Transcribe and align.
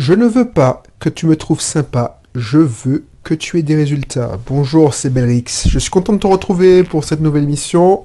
Je 0.00 0.14
ne 0.14 0.24
veux 0.24 0.46
pas 0.46 0.82
que 0.98 1.10
tu 1.10 1.26
me 1.26 1.36
trouves 1.36 1.60
sympa, 1.60 2.22
je 2.34 2.56
veux 2.56 3.04
que 3.22 3.34
tu 3.34 3.58
aies 3.58 3.62
des 3.62 3.76
résultats. 3.76 4.38
Bonjour, 4.46 4.94
c'est 4.94 5.10
Belrix. 5.10 5.68
Je 5.68 5.78
suis 5.78 5.90
content 5.90 6.14
de 6.14 6.18
te 6.18 6.26
retrouver 6.26 6.84
pour 6.84 7.04
cette 7.04 7.20
nouvelle 7.20 7.42
émission. 7.42 8.04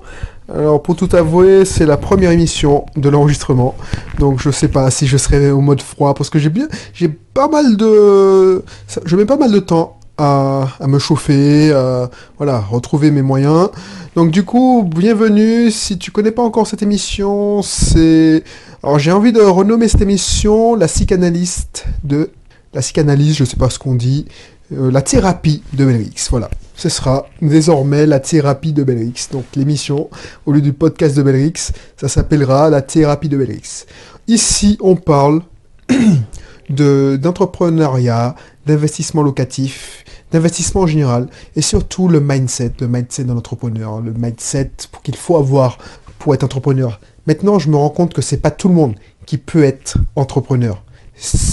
Alors, 0.54 0.84
pour 0.84 0.98
tout 0.98 1.08
avouer, 1.14 1.64
c'est 1.64 1.86
la 1.86 1.96
première 1.96 2.32
émission 2.32 2.86
de 2.98 3.08
l'enregistrement. 3.08 3.76
Donc, 4.20 4.42
je 4.42 4.50
sais 4.50 4.68
pas 4.68 4.92
si 4.92 5.08
je 5.08 5.16
serai 5.16 5.52
au 5.52 5.62
mode 5.62 5.82
froid 5.82 6.14
parce 6.16 6.30
que 6.30 6.38
j'ai 6.38 6.50
bien, 6.50 6.68
j'ai 6.94 7.08
pas 7.08 7.48
mal 7.48 7.78
de, 7.78 8.62
je 9.06 9.16
mets 9.16 9.24
pas 9.24 9.38
mal 9.38 9.54
de 9.54 9.60
temps 9.60 9.95
à, 10.18 10.68
me 10.88 11.00
chauffer, 11.00 11.72
à, 11.72 12.10
voilà, 12.38 12.60
retrouver 12.60 13.12
mes 13.12 13.22
moyens. 13.22 13.70
Donc, 14.16 14.32
du 14.32 14.44
coup, 14.44 14.84
bienvenue. 14.84 15.72
Si 15.72 15.98
tu 15.98 16.12
connais 16.12 16.32
pas 16.32 16.44
encore 16.44 16.68
cette 16.68 16.82
émission, 16.82 17.62
c'est, 17.62 18.44
alors 18.84 19.00
j'ai 19.00 19.12
envie 19.12 19.34
de 19.34 19.42
renommer 19.42 19.88
cette 19.88 20.02
émission 20.02 20.76
la 20.76 20.88
psychanalyste 20.88 21.86
de 22.04 22.32
la 22.74 22.82
psychanalyse, 22.82 23.38
je 23.38 23.46
sais 23.46 23.58
pas 23.58 23.70
ce 23.70 23.80
qu'on 23.80 23.96
dit, 23.96 24.26
euh, 24.74 24.92
la 24.92 25.02
thérapie 25.02 25.64
de 25.74 25.86
Belrix. 25.86 26.28
Voilà, 26.30 26.50
ce 26.76 26.90
sera 26.90 27.28
désormais 27.42 28.06
la 28.06 28.20
thérapie 28.20 28.74
de 28.74 28.84
Belrix. 28.84 29.30
Donc 29.32 29.46
l'émission, 29.56 30.10
au 30.46 30.52
lieu 30.52 30.62
du 30.62 30.74
podcast 30.74 31.16
de 31.16 31.24
Belrix, 31.24 31.72
ça 31.98 32.08
s'appellera 32.08 32.70
la 32.70 32.82
thérapie 32.82 33.30
de 33.30 33.38
Belrix. 33.38 33.86
Ici, 34.28 34.78
on 34.82 34.96
parle 34.96 35.42
d'entrepreneuriat, 36.70 38.36
d'investissement 38.66 39.22
locatif, 39.22 40.04
d'investissement 40.36 40.82
en 40.82 40.88
général, 40.88 41.28
et 41.56 41.62
surtout 41.62 42.08
le 42.08 42.20
mindset, 42.20 42.74
le 42.82 42.88
mindset 42.88 43.24
d'un 43.24 43.38
entrepreneur, 43.38 44.02
le 44.02 44.14
mindset 44.14 44.72
qu'il 45.04 45.16
faut 45.16 45.38
avoir 45.38 45.78
pour 46.20 46.34
être 46.34 46.44
entrepreneur. 46.44 47.00
Maintenant, 47.26 47.58
je 47.58 47.70
me 47.70 47.78
rends 47.78 47.90
compte 47.90 48.14
que 48.14 48.22
c'est 48.22 48.38
pas 48.38 48.52
tout 48.52 48.68
le 48.68 48.76
monde 48.76 48.96
qui 49.26 49.38
peut 49.38 49.64
être 49.64 49.98
entrepreneur. 50.16 50.84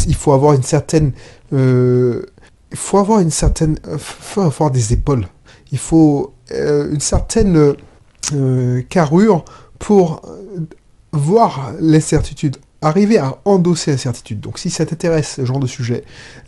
Il 0.06 0.14
faut 0.16 0.32
avoir 0.32 0.54
une 0.54 0.64
certaine 0.64 1.12
euh, 1.52 2.26
il 2.70 2.78
faut 2.78 2.98
avoir 2.98 3.20
une 3.20 3.30
certaine, 3.30 3.78
euh, 3.86 3.98
faut 3.98 4.40
avoir 4.40 4.70
des 4.70 4.92
épaules. 4.92 5.26
Il 5.70 5.78
faut 5.78 6.32
euh, 6.52 6.92
une 6.92 7.00
certaine 7.00 7.74
carrure 8.88 9.44
pour 9.78 10.22
voir 11.12 11.72
l'incertitude, 11.80 12.56
arriver 12.82 13.18
à 13.18 13.38
endosser 13.44 13.92
l'incertitude. 13.92 14.40
Donc 14.40 14.58
si 14.58 14.68
ça 14.68 14.84
t'intéresse, 14.84 15.34
ce 15.36 15.44
genre 15.44 15.60
de 15.60 15.66
sujet, 15.66 16.04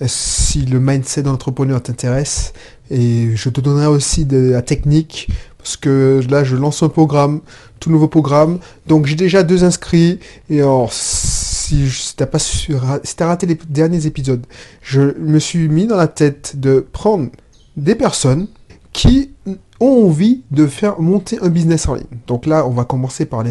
si 0.07 0.67
le 0.67 0.81
mindset 0.81 1.23
d'entrepreneur 1.23 1.83
t'intéresse, 1.83 2.53
et 2.91 3.35
je 3.35 3.49
te 3.49 3.61
donnerai 3.61 3.87
aussi 3.87 4.27
de 4.27 4.51
la 4.51 4.61
technique, 4.61 5.29
parce 5.59 5.77
que 5.77 6.21
là 6.29 6.45
je 6.45 6.57
lance 6.57 6.83
un 6.83 6.89
programme, 6.89 7.41
tout 7.81 7.91
nouveau 7.91 8.09
programme, 8.09 8.59
donc 8.87 9.07
j'ai 9.07 9.15
déjà 9.15 9.43
deux 9.43 9.65
inscrits, 9.65 10.19
et 10.51 10.61
alors 10.61 10.93
si 10.93 11.89
t'as 12.17 12.27
pas 12.27 12.39
si 12.39 12.73
as 12.73 13.27
raté 13.27 13.47
les 13.47 13.59
derniers 13.69 14.07
épisodes, 14.07 14.45
je 14.83 15.17
me 15.19 15.39
suis 15.39 15.69
mis 15.69 15.87
dans 15.87 15.97
la 15.97 16.09
tête 16.09 16.61
de 16.61 16.87
prendre 16.93 17.31
des 17.77 17.95
personnes 17.95 18.49
qui 18.93 19.31
ont 19.81 20.07
envie 20.07 20.43
de 20.51 20.67
faire 20.67 21.01
monter 21.01 21.39
un 21.41 21.49
business 21.49 21.89
en 21.89 21.95
ligne. 21.95 22.07
Donc 22.27 22.47
là, 22.47 22.67
on 22.67 22.71
va 22.71 22.85
commencer 22.85 23.25
par 23.25 23.43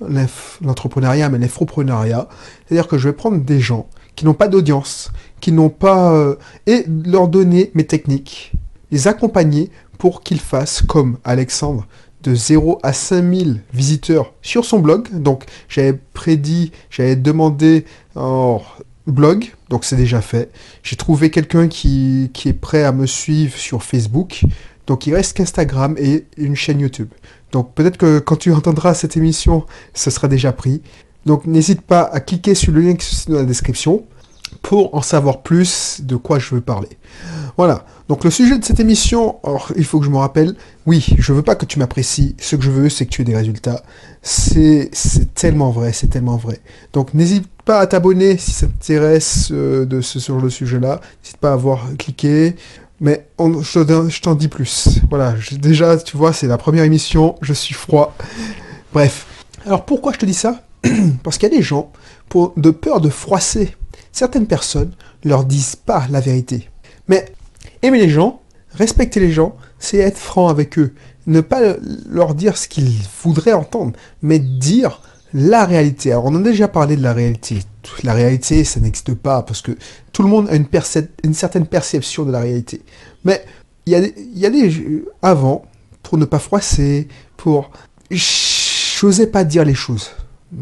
l'entrepreneuriat, 0.00 1.28
mais 1.28 1.38
l'infoprenariat. 1.38 2.28
C'est-à-dire 2.66 2.88
que 2.88 2.98
je 2.98 3.08
vais 3.08 3.14
prendre 3.14 3.38
des 3.38 3.60
gens 3.60 3.88
qui 4.16 4.24
n'ont 4.24 4.34
pas 4.34 4.48
d'audience, 4.48 5.12
qui 5.40 5.52
n'ont 5.52 5.70
pas... 5.70 6.12
Euh, 6.12 6.36
et 6.66 6.84
leur 7.04 7.28
donner 7.28 7.70
mes 7.74 7.86
techniques, 7.86 8.52
les 8.90 9.08
accompagner 9.08 9.70
pour 9.98 10.22
qu'ils 10.22 10.40
fassent 10.40 10.82
comme 10.82 11.18
Alexandre 11.24 11.86
de 12.22 12.34
0 12.34 12.78
à 12.82 12.92
5000 12.92 13.62
visiteurs 13.72 14.32
sur 14.42 14.64
son 14.64 14.80
blog. 14.80 15.08
Donc 15.12 15.44
j'avais 15.68 15.98
prédit, 16.14 16.72
j'avais 16.90 17.16
demandé 17.16 17.84
en 18.14 18.60
blog, 19.06 19.52
donc 19.68 19.84
c'est 19.84 19.96
déjà 19.96 20.20
fait. 20.20 20.50
J'ai 20.82 20.96
trouvé 20.96 21.30
quelqu'un 21.30 21.68
qui, 21.68 22.30
qui, 22.32 22.48
est 22.48 22.54
prêt 22.54 22.84
à 22.84 22.92
me 22.92 23.06
suivre 23.06 23.56
sur 23.56 23.82
Facebook. 23.82 24.42
Donc 24.86 25.06
il 25.06 25.14
reste 25.14 25.36
qu'Instagram 25.36 25.96
et 25.98 26.24
une 26.36 26.56
chaîne 26.56 26.80
YouTube. 26.80 27.08
Donc 27.52 27.74
peut-être 27.74 27.96
que 27.96 28.18
quand 28.18 28.36
tu 28.36 28.52
entendras 28.52 28.94
cette 28.94 29.16
émission, 29.16 29.64
ce 29.94 30.10
sera 30.10 30.28
déjà 30.28 30.52
pris. 30.52 30.82
Donc 31.26 31.46
n'hésite 31.46 31.82
pas 31.82 32.02
à 32.02 32.20
cliquer 32.20 32.54
sur 32.54 32.72
le 32.72 32.80
lien 32.80 32.94
qui 32.94 33.14
est 33.14 33.30
dans 33.30 33.38
la 33.38 33.44
description 33.44 34.04
pour 34.62 34.94
en 34.94 35.02
savoir 35.02 35.42
plus 35.42 36.00
de 36.02 36.16
quoi 36.16 36.38
je 36.38 36.54
veux 36.54 36.60
parler. 36.60 36.88
Voilà. 37.56 37.84
Donc 38.08 38.24
le 38.24 38.30
sujet 38.30 38.58
de 38.58 38.64
cette 38.64 38.80
émission, 38.80 39.36
il 39.76 39.84
faut 39.84 39.98
que 39.98 40.06
je 40.06 40.10
me 40.10 40.16
rappelle, 40.16 40.54
oui, 40.86 41.06
je 41.18 41.32
veux 41.32 41.42
pas 41.42 41.54
que 41.54 41.66
tu 41.66 41.78
m'apprécies, 41.78 42.34
ce 42.38 42.56
que 42.56 42.62
je 42.62 42.70
veux 42.70 42.88
c'est 42.88 43.04
que 43.04 43.10
tu 43.10 43.22
aies 43.22 43.26
des 43.26 43.36
résultats. 43.36 43.82
C'est 44.22 44.90
tellement 45.34 45.70
vrai, 45.70 45.92
c'est 45.92 46.06
tellement 46.06 46.36
vrai. 46.36 46.60
Donc 46.92 47.12
n'hésite 47.12 47.46
pas 47.64 47.80
à 47.80 47.86
t'abonner 47.86 48.38
si 48.38 48.52
ça 48.52 48.66
t'intéresse 48.66 49.48
euh, 49.52 49.84
de 49.84 50.00
ce, 50.00 50.20
sur 50.20 50.40
le 50.40 50.48
sujet-là. 50.48 51.00
N'hésite 51.22 51.36
pas 51.38 51.50
à 51.50 51.54
avoir 51.54 51.94
cliqué. 51.98 52.56
Mais 53.00 53.28
je 53.38 54.20
t'en 54.20 54.34
dis 54.34 54.48
plus. 54.48 54.98
Voilà, 55.08 55.34
déjà, 55.52 55.96
tu 55.98 56.16
vois, 56.16 56.32
c'est 56.32 56.46
la 56.46 56.58
première 56.58 56.84
émission, 56.84 57.36
je 57.42 57.52
suis 57.52 57.74
froid. 57.74 58.14
Bref. 58.92 59.26
Alors 59.66 59.84
pourquoi 59.84 60.12
je 60.12 60.18
te 60.18 60.26
dis 60.26 60.34
ça? 60.34 60.62
Parce 61.22 61.38
qu'il 61.38 61.48
y 61.48 61.54
a 61.54 61.56
des 61.56 61.62
gens, 61.62 61.92
pour, 62.28 62.52
de 62.56 62.70
peur 62.70 63.00
de 63.00 63.08
froisser 63.08 63.76
certaines 64.12 64.46
personnes, 64.46 64.92
leur 65.24 65.44
disent 65.44 65.76
pas 65.76 66.06
la 66.10 66.20
vérité. 66.20 66.70
Mais 67.08 67.32
aimer 67.82 68.00
les 68.00 68.08
gens, 68.08 68.40
respecter 68.72 69.20
les 69.20 69.32
gens, 69.32 69.56
c'est 69.78 69.98
être 69.98 70.18
franc 70.18 70.48
avec 70.48 70.78
eux. 70.78 70.94
Ne 71.26 71.40
pas 71.40 71.60
leur 72.08 72.34
dire 72.34 72.56
ce 72.56 72.68
qu'ils 72.68 72.92
voudraient 73.22 73.52
entendre, 73.52 73.92
mais 74.22 74.38
dire 74.38 75.02
la 75.34 75.64
réalité. 75.64 76.12
Alors 76.12 76.26
on 76.26 76.34
a 76.34 76.42
déjà 76.42 76.68
parlé 76.68 76.96
de 76.96 77.02
la 77.02 77.12
réalité. 77.12 77.60
La 78.02 78.12
réalité, 78.12 78.64
ça 78.64 78.80
n'existe 78.80 79.14
pas 79.14 79.42
parce 79.42 79.62
que 79.62 79.72
tout 80.12 80.22
le 80.22 80.28
monde 80.28 80.48
a 80.50 80.54
une, 80.54 81.34
certaine 81.34 81.66
perception 81.66 82.24
de 82.24 82.32
la 82.32 82.40
réalité. 82.40 82.82
Mais 83.24 83.44
il 83.86 83.92
y 83.92 83.96
a, 83.96 84.00
y 84.34 84.46
a 84.46 84.50
des... 84.50 85.04
Avant, 85.22 85.64
pour 86.02 86.18
ne 86.18 86.24
pas 86.24 86.38
froisser, 86.38 87.08
pour... 87.36 87.70
J'osais 88.10 89.26
pas 89.26 89.44
dire 89.44 89.64
les 89.64 89.74
choses. 89.74 90.10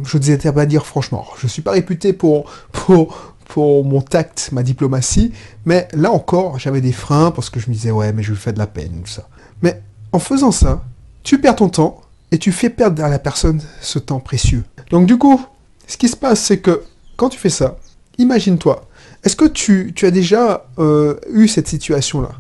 Je 0.05 0.19
n'osais 0.19 0.53
pas 0.53 0.67
dire 0.67 0.85
franchement. 0.85 1.27
Je 1.39 1.47
suis 1.47 1.63
pas 1.63 1.73
réputé 1.73 2.13
pour, 2.13 2.51
pour, 2.73 3.35
pour 3.47 3.85
mon 3.85 4.03
tact, 4.03 4.51
ma 4.53 4.63
diplomatie, 4.63 5.33
mais 5.65 5.89
là 5.93 6.11
encore, 6.11 6.59
j'avais 6.59 6.81
des 6.81 6.93
freins 6.93 7.31
parce 7.31 7.51
que 7.51 7.61
je 7.61 7.69
me 7.69 7.75
disais, 7.75 7.91
ouais, 7.91 8.13
mais 8.13 8.23
je 8.23 8.31
lui 8.31 8.39
fais 8.39 8.53
de 8.53 8.59
la 8.59 8.67
peine, 8.67 9.03
tout 9.05 9.11
ça. 9.11 9.29
Mais 9.63 9.81
en 10.13 10.19
faisant 10.19 10.51
ça, 10.51 10.83
tu 11.23 11.41
perds 11.41 11.57
ton 11.57 11.69
temps 11.69 12.01
et 12.33 12.39
tu 12.39 12.53
fais 12.53 12.71
perdre 12.71 13.05
à 13.05 13.09
la 13.09 13.19
personne 13.19 13.61
ce 13.81 13.99
temps 13.99 14.21
précieux. 14.21 14.65
Donc 14.91 15.07
du 15.07 15.19
coup, 15.19 15.45
ce 15.87 15.97
qui 15.97 16.09
se 16.09 16.17
passe, 16.17 16.41
c'est 16.41 16.59
que 16.59 16.83
quand 17.17 17.29
tu 17.29 17.39
fais 17.39 17.51
ça, 17.51 17.79
imagine-toi, 18.19 18.87
est-ce 19.25 19.37
que 19.37 19.45
tu, 19.45 19.95
as 20.03 20.11
déjà 20.11 20.67
euh, 20.79 21.17
eu 21.33 21.49
cette 21.49 21.69
situation-là? 21.69 22.31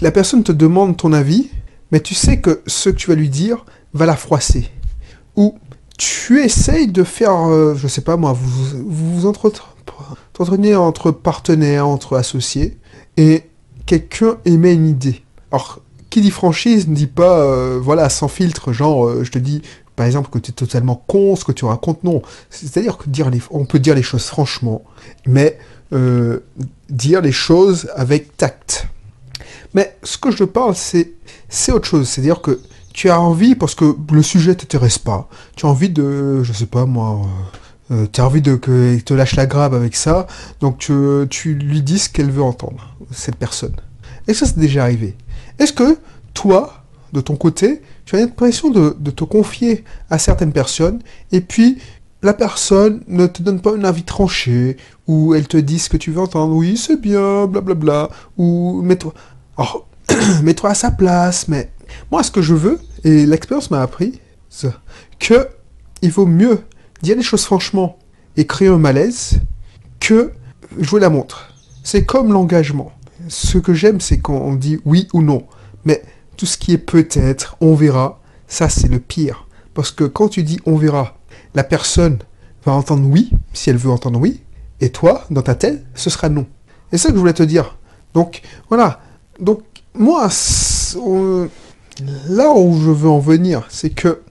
La 0.00 0.10
personne 0.10 0.42
te 0.42 0.52
demande 0.52 0.96
ton 0.96 1.12
avis, 1.12 1.50
mais 1.92 2.00
tu 2.00 2.14
sais 2.14 2.40
que 2.40 2.62
ce 2.66 2.90
que 2.90 2.96
tu 2.96 3.08
vas 3.08 3.14
lui 3.14 3.28
dire 3.28 3.64
va 3.92 4.06
la 4.06 4.16
froisser. 4.16 4.70
Ou 5.36 5.56
tu 5.96 6.42
essayes 6.42 6.88
de 6.88 7.04
faire, 7.04 7.48
euh, 7.48 7.74
je 7.76 7.86
sais 7.86 8.00
pas 8.00 8.16
moi, 8.16 8.32
vous 8.32 8.82
vous, 8.86 9.20
vous 9.20 9.26
entre 9.26 11.10
partenaires, 11.12 11.86
entre 11.86 12.16
associés, 12.16 12.78
et 13.16 13.44
quelqu'un 13.86 14.36
émet 14.44 14.74
une 14.74 14.88
idée. 14.88 15.22
Qui 16.14 16.20
dit 16.20 16.30
franchise 16.30 16.86
ne 16.86 16.94
dit 16.94 17.08
pas, 17.08 17.40
euh, 17.40 17.80
voilà, 17.82 18.08
sans 18.08 18.28
filtre, 18.28 18.72
genre, 18.72 19.06
euh, 19.06 19.24
je 19.24 19.32
te 19.32 19.38
dis, 19.40 19.62
par 19.96 20.06
exemple, 20.06 20.30
que 20.30 20.38
tu 20.38 20.52
es 20.52 20.54
totalement 20.54 20.94
con, 21.08 21.34
ce 21.34 21.44
que 21.44 21.50
tu 21.50 21.64
racontes, 21.64 22.04
non. 22.04 22.22
C'est-à-dire 22.50 22.98
que 22.98 23.10
dire 23.10 23.30
les, 23.30 23.42
on 23.50 23.64
peut 23.64 23.80
dire 23.80 23.96
les 23.96 24.04
choses 24.04 24.26
franchement, 24.26 24.84
mais 25.26 25.58
euh, 25.92 26.38
dire 26.88 27.20
les 27.20 27.32
choses 27.32 27.90
avec 27.96 28.36
tact. 28.36 28.86
Mais 29.74 29.96
ce 30.04 30.16
que 30.16 30.30
je 30.30 30.44
parle, 30.44 30.76
c'est, 30.76 31.14
c'est 31.48 31.72
autre 31.72 31.88
chose. 31.88 32.08
C'est-à-dire 32.08 32.40
que 32.40 32.60
tu 32.92 33.10
as 33.10 33.20
envie, 33.20 33.56
parce 33.56 33.74
que 33.74 33.96
le 34.12 34.22
sujet 34.22 34.54
t'intéresse 34.54 34.98
pas, 34.98 35.28
tu 35.56 35.66
as 35.66 35.68
envie 35.68 35.90
de, 35.90 36.44
je 36.44 36.52
sais 36.52 36.66
pas 36.66 36.86
moi, 36.86 37.22
tu 38.12 38.20
as 38.20 38.24
envie 38.24 38.40
de 38.40 38.54
qu'il 38.54 39.02
te 39.02 39.14
lâche 39.14 39.34
la 39.34 39.46
grabe 39.46 39.74
avec 39.74 39.96
ça, 39.96 40.28
donc 40.60 40.78
tu, 40.78 40.92
tu 41.28 41.54
lui 41.54 41.82
dis 41.82 41.98
ce 41.98 42.08
qu'elle 42.08 42.30
veut 42.30 42.44
entendre, 42.44 42.94
cette 43.10 43.34
personne. 43.34 43.74
Et 44.28 44.32
ça, 44.32 44.46
c'est 44.46 44.58
déjà 44.58 44.84
arrivé. 44.84 45.16
Est-ce 45.58 45.72
que 45.72 45.98
toi, 46.34 46.84
de 47.12 47.20
ton 47.20 47.36
côté, 47.36 47.82
tu 48.04 48.16
as 48.16 48.20
l'impression 48.20 48.70
de, 48.70 48.90
te 49.10 49.24
confier 49.24 49.84
à 50.10 50.18
certaines 50.18 50.52
personnes, 50.52 51.00
et 51.32 51.40
puis 51.40 51.78
la 52.22 52.34
personne 52.34 53.02
ne 53.06 53.26
te 53.26 53.42
donne 53.42 53.60
pas 53.60 53.74
un 53.74 53.84
avis 53.84 54.02
tranché, 54.02 54.76
ou 55.06 55.34
elle 55.34 55.46
te 55.46 55.56
dit 55.56 55.78
ce 55.78 55.88
que 55.88 55.96
tu 55.96 56.10
veux 56.10 56.20
entendre, 56.20 56.54
oui, 56.54 56.76
c'est 56.76 57.00
bien, 57.00 57.46
blablabla, 57.46 58.10
ou 58.36 58.82
mets-toi 58.82 59.14
mets 60.42 60.64
à 60.64 60.74
sa 60.74 60.90
place, 60.90 61.48
mais 61.48 61.70
moi, 62.10 62.22
ce 62.22 62.30
que 62.30 62.42
je 62.42 62.54
veux, 62.54 62.80
et 63.04 63.26
l'expérience 63.26 63.70
m'a 63.70 63.82
appris, 63.82 64.20
que 65.18 65.48
il 66.02 66.10
vaut 66.10 66.26
mieux 66.26 66.60
dire 67.02 67.16
les 67.16 67.22
choses 67.22 67.44
franchement 67.44 67.98
et 68.36 68.46
créer 68.46 68.68
un 68.68 68.78
malaise 68.78 69.40
que 70.00 70.32
jouer 70.78 71.00
la 71.00 71.10
montre. 71.10 71.54
C'est 71.82 72.04
comme 72.04 72.32
l'engagement. 72.32 72.92
Ce 73.28 73.58
que 73.58 73.74
j'aime, 73.74 74.00
c'est 74.00 74.18
quand 74.18 74.34
on 74.34 74.54
dit 74.54 74.78
oui 74.84 75.08
ou 75.12 75.22
non. 75.22 75.46
Mais 75.84 76.02
tout 76.36 76.46
ce 76.46 76.58
qui 76.58 76.72
est 76.72 76.78
peut-être, 76.78 77.56
on 77.60 77.74
verra, 77.74 78.20
ça 78.48 78.68
c'est 78.68 78.88
le 78.88 78.98
pire. 78.98 79.46
Parce 79.74 79.90
que 79.90 80.04
quand 80.04 80.28
tu 80.28 80.42
dis 80.42 80.60
on 80.66 80.76
verra, 80.76 81.18
la 81.54 81.64
personne 81.64 82.18
va 82.64 82.72
entendre 82.72 83.06
oui, 83.08 83.30
si 83.52 83.70
elle 83.70 83.76
veut 83.76 83.90
entendre 83.90 84.18
oui, 84.18 84.42
Et 84.80 84.90
toi, 84.90 85.24
dans 85.30 85.42
ta 85.42 85.54
tête, 85.54 85.84
ce 85.94 86.10
sera 86.10 86.28
non. 86.28 86.46
C'est 86.90 86.98
ça 86.98 87.08
que 87.08 87.14
je 87.14 87.20
voulais 87.20 87.32
te 87.32 87.42
dire. 87.42 87.76
Donc, 88.12 88.42
voilà. 88.68 89.00
Donc, 89.40 89.62
moi, 89.94 90.28
là 92.28 92.52
où 92.52 92.80
je 92.80 92.90
veux 92.90 93.08
en 93.08 93.18
venir, 93.18 93.66
c'est 93.68 93.90
que 93.90 94.22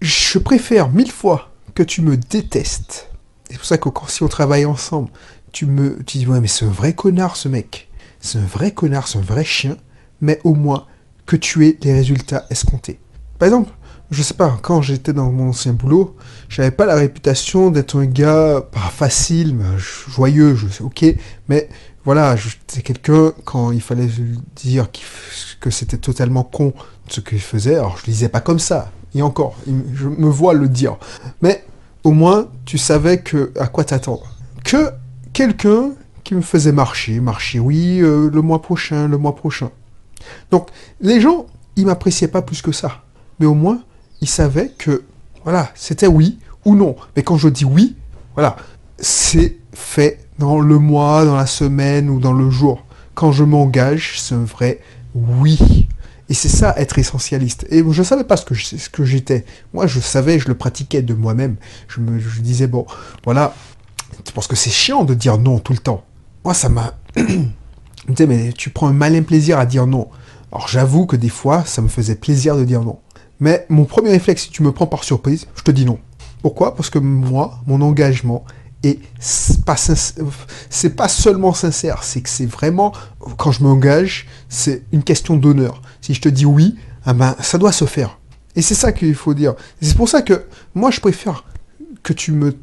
je 0.00 0.38
préfère 0.38 0.90
mille 0.90 1.10
fois 1.10 1.50
que 1.74 1.82
tu 1.82 2.02
me 2.02 2.16
détestes. 2.16 3.08
C'est 3.48 3.56
pour 3.56 3.66
ça 3.66 3.78
que 3.78 3.88
quand, 3.88 4.08
si 4.08 4.22
on 4.22 4.28
travaille 4.28 4.64
ensemble, 4.64 5.10
tu 5.52 5.66
me 5.66 5.98
dis, 6.06 6.26
ouais, 6.26 6.40
mais 6.40 6.48
c'est 6.48 6.64
un 6.64 6.70
vrai 6.70 6.94
connard, 6.94 7.36
ce 7.36 7.48
mec. 7.48 7.88
C'est 8.22 8.38
un 8.38 8.46
vrai 8.46 8.70
connard, 8.70 9.06
c'est 9.06 9.18
un 9.18 9.22
vrai 9.22 9.44
chien. 9.44 9.76
Mais 10.22 10.40
au 10.44 10.54
moins, 10.54 10.86
que 11.26 11.36
tu 11.36 11.66
aies 11.66 11.76
les 11.82 11.92
résultats 11.92 12.46
escomptés. 12.50 12.98
Par 13.38 13.46
exemple, 13.46 13.70
je 14.10 14.22
sais 14.22 14.34
pas, 14.34 14.58
quand 14.62 14.82
j'étais 14.82 15.12
dans 15.12 15.32
mon 15.32 15.48
ancien 15.48 15.72
boulot, 15.72 16.16
j'avais 16.48 16.70
pas 16.70 16.84
la 16.86 16.94
réputation 16.94 17.70
d'être 17.70 17.98
un 17.98 18.04
gars 18.04 18.60
pas 18.70 18.90
facile, 18.90 19.56
joyeux, 19.78 20.54
je 20.54 20.68
sais, 20.68 20.82
ok, 20.82 21.04
mais 21.48 21.68
voilà, 22.04 22.36
j'étais 22.36 22.82
quelqu'un, 22.82 23.32
quand 23.44 23.72
il 23.72 23.80
fallait 23.80 24.08
dire 24.54 24.88
que 25.60 25.70
c'était 25.70 25.96
totalement 25.96 26.44
con 26.44 26.74
ce 27.08 27.20
qu'il 27.20 27.40
faisait, 27.40 27.76
alors 27.76 27.96
je 27.96 28.06
le 28.06 28.12
disais 28.12 28.28
pas 28.28 28.40
comme 28.40 28.58
ça, 28.58 28.92
et 29.14 29.22
encore, 29.22 29.56
je 29.66 30.08
me 30.08 30.28
vois 30.28 30.52
le 30.52 30.68
dire, 30.68 30.98
mais 31.40 31.64
au 32.04 32.10
moins 32.10 32.48
tu 32.66 32.76
savais 32.76 33.22
à 33.58 33.66
quoi 33.66 33.84
t'attendre. 33.84 34.36
Que 34.62 34.90
quelqu'un 35.32 35.92
me 36.34 36.42
faisait 36.42 36.72
marcher, 36.72 37.20
marcher, 37.20 37.58
oui, 37.58 38.00
euh, 38.00 38.30
le 38.30 38.42
mois 38.42 38.62
prochain, 38.62 39.08
le 39.08 39.18
mois 39.18 39.34
prochain. 39.34 39.70
Donc, 40.50 40.68
les 41.00 41.20
gens, 41.20 41.46
ils 41.76 41.86
m'appréciaient 41.86 42.28
pas 42.28 42.42
plus 42.42 42.62
que 42.62 42.72
ça. 42.72 43.02
Mais 43.40 43.46
au 43.46 43.54
moins, 43.54 43.82
ils 44.20 44.28
savaient 44.28 44.72
que, 44.78 45.02
voilà, 45.44 45.70
c'était 45.74 46.06
oui 46.06 46.38
ou 46.64 46.74
non. 46.74 46.96
Mais 47.16 47.22
quand 47.22 47.36
je 47.36 47.48
dis 47.48 47.64
oui, 47.64 47.96
voilà, 48.34 48.56
c'est 48.98 49.58
fait 49.72 50.20
dans 50.38 50.60
le 50.60 50.78
mois, 50.78 51.24
dans 51.24 51.36
la 51.36 51.46
semaine 51.46 52.08
ou 52.08 52.20
dans 52.20 52.32
le 52.32 52.50
jour. 52.50 52.84
Quand 53.14 53.32
je 53.32 53.44
m'engage, 53.44 54.20
c'est 54.20 54.34
un 54.34 54.44
vrai 54.44 54.80
oui. 55.14 55.88
Et 56.28 56.34
c'est 56.34 56.48
ça, 56.48 56.74
être 56.78 56.98
essentialiste. 56.98 57.66
Et 57.70 57.78
je 57.78 57.98
ne 57.98 58.04
savais 58.04 58.24
pas 58.24 58.36
ce 58.36 58.44
que, 58.44 58.54
ce 58.54 58.88
que 58.88 59.04
j'étais. 59.04 59.44
Moi, 59.74 59.86
je 59.86 60.00
savais, 60.00 60.38
je 60.38 60.48
le 60.48 60.54
pratiquais 60.54 61.02
de 61.02 61.14
moi-même. 61.14 61.56
Je 61.88 62.00
me 62.00 62.18
disais, 62.40 62.66
bon, 62.66 62.86
voilà, 63.24 63.54
parce 64.34 64.46
que 64.46 64.56
c'est 64.56 64.70
chiant 64.70 65.04
de 65.04 65.14
dire 65.14 65.38
non 65.38 65.58
tout 65.58 65.72
le 65.72 65.78
temps. 65.78 66.04
Moi, 66.44 66.54
ça 66.54 66.68
m'a... 66.68 66.94
tu 68.16 68.26
mais 68.26 68.52
tu 68.52 68.70
prends 68.70 68.88
un 68.88 68.92
malin 68.92 69.22
plaisir 69.22 69.58
à 69.58 69.66
dire 69.66 69.86
non. 69.86 70.08
Alors 70.50 70.68
j'avoue 70.68 71.06
que 71.06 71.16
des 71.16 71.28
fois, 71.28 71.64
ça 71.64 71.82
me 71.82 71.88
faisait 71.88 72.16
plaisir 72.16 72.56
de 72.56 72.64
dire 72.64 72.82
non. 72.82 72.98
Mais 73.40 73.66
mon 73.68 73.84
premier 73.84 74.10
réflexe, 74.10 74.42
si 74.42 74.50
tu 74.50 74.62
me 74.62 74.72
prends 74.72 74.86
par 74.86 75.04
surprise, 75.04 75.46
je 75.54 75.62
te 75.62 75.70
dis 75.70 75.84
non. 75.84 75.98
Pourquoi? 76.42 76.74
Parce 76.74 76.90
que 76.90 76.98
moi, 76.98 77.58
mon 77.66 77.80
engagement 77.80 78.44
est 78.82 78.98
pas 79.64 79.76
c'est 79.76 80.96
pas 80.96 81.08
seulement 81.08 81.54
sincère, 81.54 82.02
c'est 82.02 82.20
que 82.20 82.28
c'est 82.28 82.46
vraiment 82.46 82.92
quand 83.36 83.52
je 83.52 83.62
m'engage, 83.62 84.26
c'est 84.48 84.82
une 84.92 85.04
question 85.04 85.36
d'honneur. 85.36 85.80
Si 86.00 86.14
je 86.14 86.20
te 86.20 86.28
dis 86.28 86.44
oui, 86.44 86.76
ah 87.04 87.14
ben 87.14 87.36
ça 87.40 87.58
doit 87.58 87.72
se 87.72 87.84
faire. 87.84 88.18
Et 88.56 88.62
c'est 88.62 88.74
ça 88.74 88.92
qu'il 88.92 89.14
faut 89.14 89.34
dire. 89.34 89.54
C'est 89.80 89.96
pour 89.96 90.08
ça 90.08 90.22
que 90.22 90.44
moi 90.74 90.90
je 90.90 91.00
préfère 91.00 91.44
que 92.02 92.12
tu 92.12 92.32
me 92.32 92.56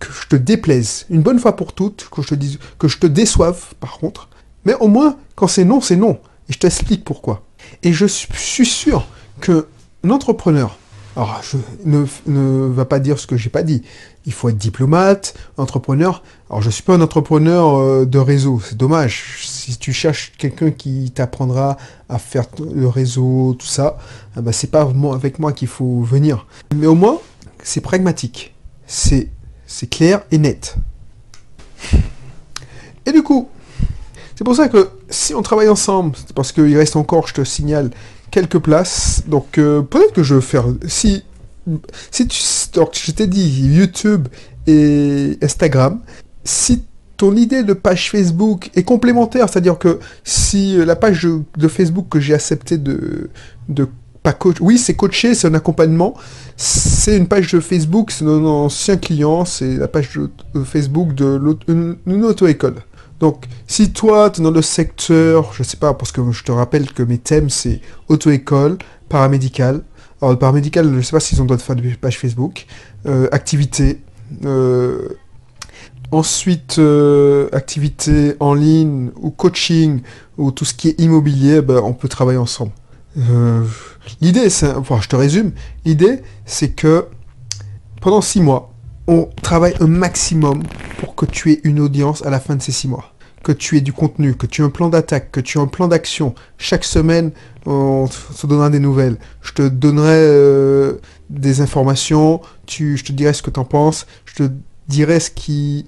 que 0.00 0.12
je 0.12 0.26
te 0.26 0.36
déplaise 0.36 1.06
une 1.10 1.22
bonne 1.22 1.38
fois 1.38 1.54
pour 1.54 1.72
toutes, 1.72 2.08
que 2.10 2.22
je 2.22 2.28
te 2.28 2.34
dise 2.34 2.58
que 2.78 2.88
je 2.88 2.98
te 2.98 3.06
déçoive 3.06 3.74
par 3.78 3.98
contre. 3.98 4.28
Mais 4.64 4.74
au 4.74 4.88
moins 4.88 5.16
quand 5.36 5.46
c'est 5.46 5.64
non, 5.64 5.80
c'est 5.80 5.96
non. 5.96 6.18
Et 6.48 6.52
je 6.52 6.58
t'explique 6.58 7.04
pourquoi. 7.04 7.44
Et 7.84 7.92
je 7.92 8.06
suis 8.06 8.66
sûr 8.66 9.06
que 9.40 9.68
l'entrepreneur, 10.02 10.76
alors 11.16 11.40
je 11.42 11.56
ne, 11.84 12.04
ne 12.26 12.66
va 12.66 12.84
pas 12.84 12.98
dire 12.98 13.18
ce 13.18 13.26
que 13.26 13.36
j'ai 13.36 13.50
pas 13.50 13.62
dit. 13.62 13.82
Il 14.26 14.32
faut 14.32 14.48
être 14.48 14.58
diplomate, 14.58 15.34
entrepreneur. 15.56 16.22
Alors 16.48 16.62
je 16.62 16.70
suis 16.70 16.82
pas 16.82 16.94
un 16.94 17.00
entrepreneur 17.00 17.76
euh, 17.78 18.04
de 18.06 18.18
réseau, 18.18 18.60
c'est 18.62 18.76
dommage. 18.76 19.38
Si 19.44 19.76
tu 19.76 19.92
cherches 19.92 20.32
quelqu'un 20.38 20.70
qui 20.70 21.10
t'apprendra 21.10 21.76
à 22.08 22.18
faire 22.18 22.44
le 22.74 22.88
réseau, 22.88 23.54
tout 23.58 23.66
ça, 23.66 23.98
ah 24.36 24.40
bah, 24.40 24.52
c'est 24.52 24.70
pas 24.70 24.88
avec 25.12 25.38
moi 25.38 25.52
qu'il 25.52 25.68
faut 25.68 26.00
venir. 26.00 26.46
Mais 26.74 26.86
au 26.86 26.94
moins, 26.94 27.18
c'est 27.62 27.80
pragmatique. 27.80 28.54
C'est 28.86 29.28
c'est 29.70 29.88
clair 29.88 30.22
et 30.32 30.38
net. 30.38 30.74
Et 33.06 33.12
du 33.12 33.22
coup, 33.22 33.48
c'est 34.34 34.42
pour 34.42 34.56
ça 34.56 34.68
que 34.68 34.90
si 35.08 35.32
on 35.32 35.42
travaille 35.42 35.68
ensemble, 35.68 36.16
parce 36.34 36.50
qu'il 36.50 36.76
reste 36.76 36.96
encore, 36.96 37.28
je 37.28 37.34
te 37.34 37.44
signale, 37.44 37.90
quelques 38.32 38.58
places. 38.58 39.22
Donc 39.28 39.58
euh, 39.58 39.80
peut-être 39.80 40.12
que 40.12 40.24
je 40.24 40.34
vais 40.34 40.40
faire... 40.40 40.66
Si, 40.88 41.24
si 42.10 42.26
tu... 42.26 42.38
je 42.40 43.12
t'ai 43.12 43.28
dit 43.28 43.48
YouTube 43.48 44.26
et 44.66 45.38
Instagram. 45.40 46.00
Si 46.42 46.82
ton 47.16 47.36
idée 47.36 47.62
de 47.62 47.72
page 47.72 48.10
Facebook 48.10 48.70
est 48.74 48.82
complémentaire, 48.82 49.48
c'est-à-dire 49.48 49.78
que 49.78 50.00
si 50.24 50.76
la 50.84 50.96
page 50.96 51.28
de, 51.56 51.68
Facebook 51.68 52.06
que 52.10 52.18
j'ai 52.18 52.34
accepté 52.34 52.76
de 52.76 53.30
pas 54.22 54.32
coach, 54.32 54.56
oui 54.60 54.76
c'est 54.78 54.94
coaché, 54.94 55.34
c'est 55.34 55.48
un 55.48 55.54
accompagnement, 55.54 56.14
c'est 56.56 57.16
une 57.16 57.26
page 57.26 57.52
de 57.52 57.60
Facebook, 57.60 58.10
c'est 58.10 58.24
un 58.24 58.44
ancien 58.44 58.96
client, 58.96 59.44
c'est 59.44 59.76
la 59.76 59.88
page 59.88 60.10
de, 60.54 60.64
Facebook 60.64 61.14
de 61.14 61.40
une 62.06 62.24
auto-école. 62.24 62.76
Donc, 63.20 63.44
si 63.66 63.92
toi, 63.92 64.30
tu 64.30 64.40
es 64.40 64.44
dans 64.44 64.50
le 64.50 64.62
secteur, 64.62 65.52
je 65.52 65.62
sais 65.62 65.76
pas, 65.76 65.92
parce 65.92 66.10
que 66.10 66.22
je 66.32 66.42
te 66.42 66.50
rappelle 66.50 66.90
que 66.90 67.02
mes 67.02 67.18
thèmes, 67.18 67.50
c'est 67.50 67.82
auto-école, 68.08 68.78
paramédical. 69.10 69.82
Alors, 70.20 70.32
le 70.32 70.38
paramédical, 70.38 70.90
je 70.96 71.00
sais 71.02 71.12
pas 71.12 71.20
s'ils 71.20 71.40
ont 71.40 71.44
droit 71.44 71.58
de 71.58 71.62
faire 71.62 71.76
des 71.76 71.90
pages 71.90 72.18
Facebook. 72.18 72.66
Euh, 73.06 73.28
activité. 73.30 74.00
Euh, 74.44 75.08
ensuite, 76.12 76.78
euh, 76.78 77.48
activité 77.52 78.36
en 78.40 78.54
ligne 78.54 79.10
ou 79.20 79.30
coaching 79.30 80.00
ou 80.38 80.50
tout 80.50 80.64
ce 80.64 80.72
qui 80.72 80.88
est 80.88 81.00
immobilier, 81.00 81.60
ben, 81.60 81.80
on 81.84 81.92
peut 81.92 82.08
travailler 82.08 82.38
ensemble. 82.38 82.72
L'idée, 84.20 84.50
c'est, 84.50 84.72
enfin, 84.72 85.00
je 85.00 85.08
te 85.08 85.16
résume, 85.16 85.52
l'idée, 85.84 86.22
c'est 86.44 86.70
que 86.70 87.06
pendant 88.00 88.20
six 88.20 88.40
mois, 88.40 88.72
on 89.06 89.28
travaille 89.42 89.74
un 89.80 89.86
maximum 89.86 90.62
pour 90.98 91.14
que 91.14 91.26
tu 91.26 91.52
aies 91.52 91.60
une 91.64 91.80
audience 91.80 92.24
à 92.24 92.30
la 92.30 92.40
fin 92.40 92.56
de 92.56 92.62
ces 92.62 92.72
six 92.72 92.88
mois. 92.88 93.12
Que 93.42 93.52
tu 93.52 93.76
aies 93.76 93.80
du 93.80 93.92
contenu, 93.92 94.34
que 94.34 94.46
tu 94.46 94.60
aies 94.60 94.64
un 94.64 94.70
plan 94.70 94.88
d'attaque, 94.88 95.32
que 95.32 95.40
tu 95.40 95.58
aies 95.58 95.60
un 95.60 95.66
plan 95.66 95.88
d'action. 95.88 96.34
Chaque 96.58 96.84
semaine, 96.84 97.32
on 97.66 98.06
se 98.06 98.46
donnera 98.46 98.70
des 98.70 98.80
nouvelles. 98.80 99.16
Je 99.40 99.52
te 99.52 99.66
donnerai 99.68 100.16
euh, 100.16 100.94
des 101.30 101.60
informations, 101.60 102.40
tu, 102.66 102.96
je 102.96 103.04
te 103.04 103.12
dirai 103.12 103.32
ce 103.32 103.42
que 103.42 103.50
tu 103.50 103.58
en 103.58 103.64
penses, 103.64 104.06
je 104.26 104.34
te 104.44 104.50
dirai 104.88 105.20
ce 105.20 105.30
qui... 105.30 105.86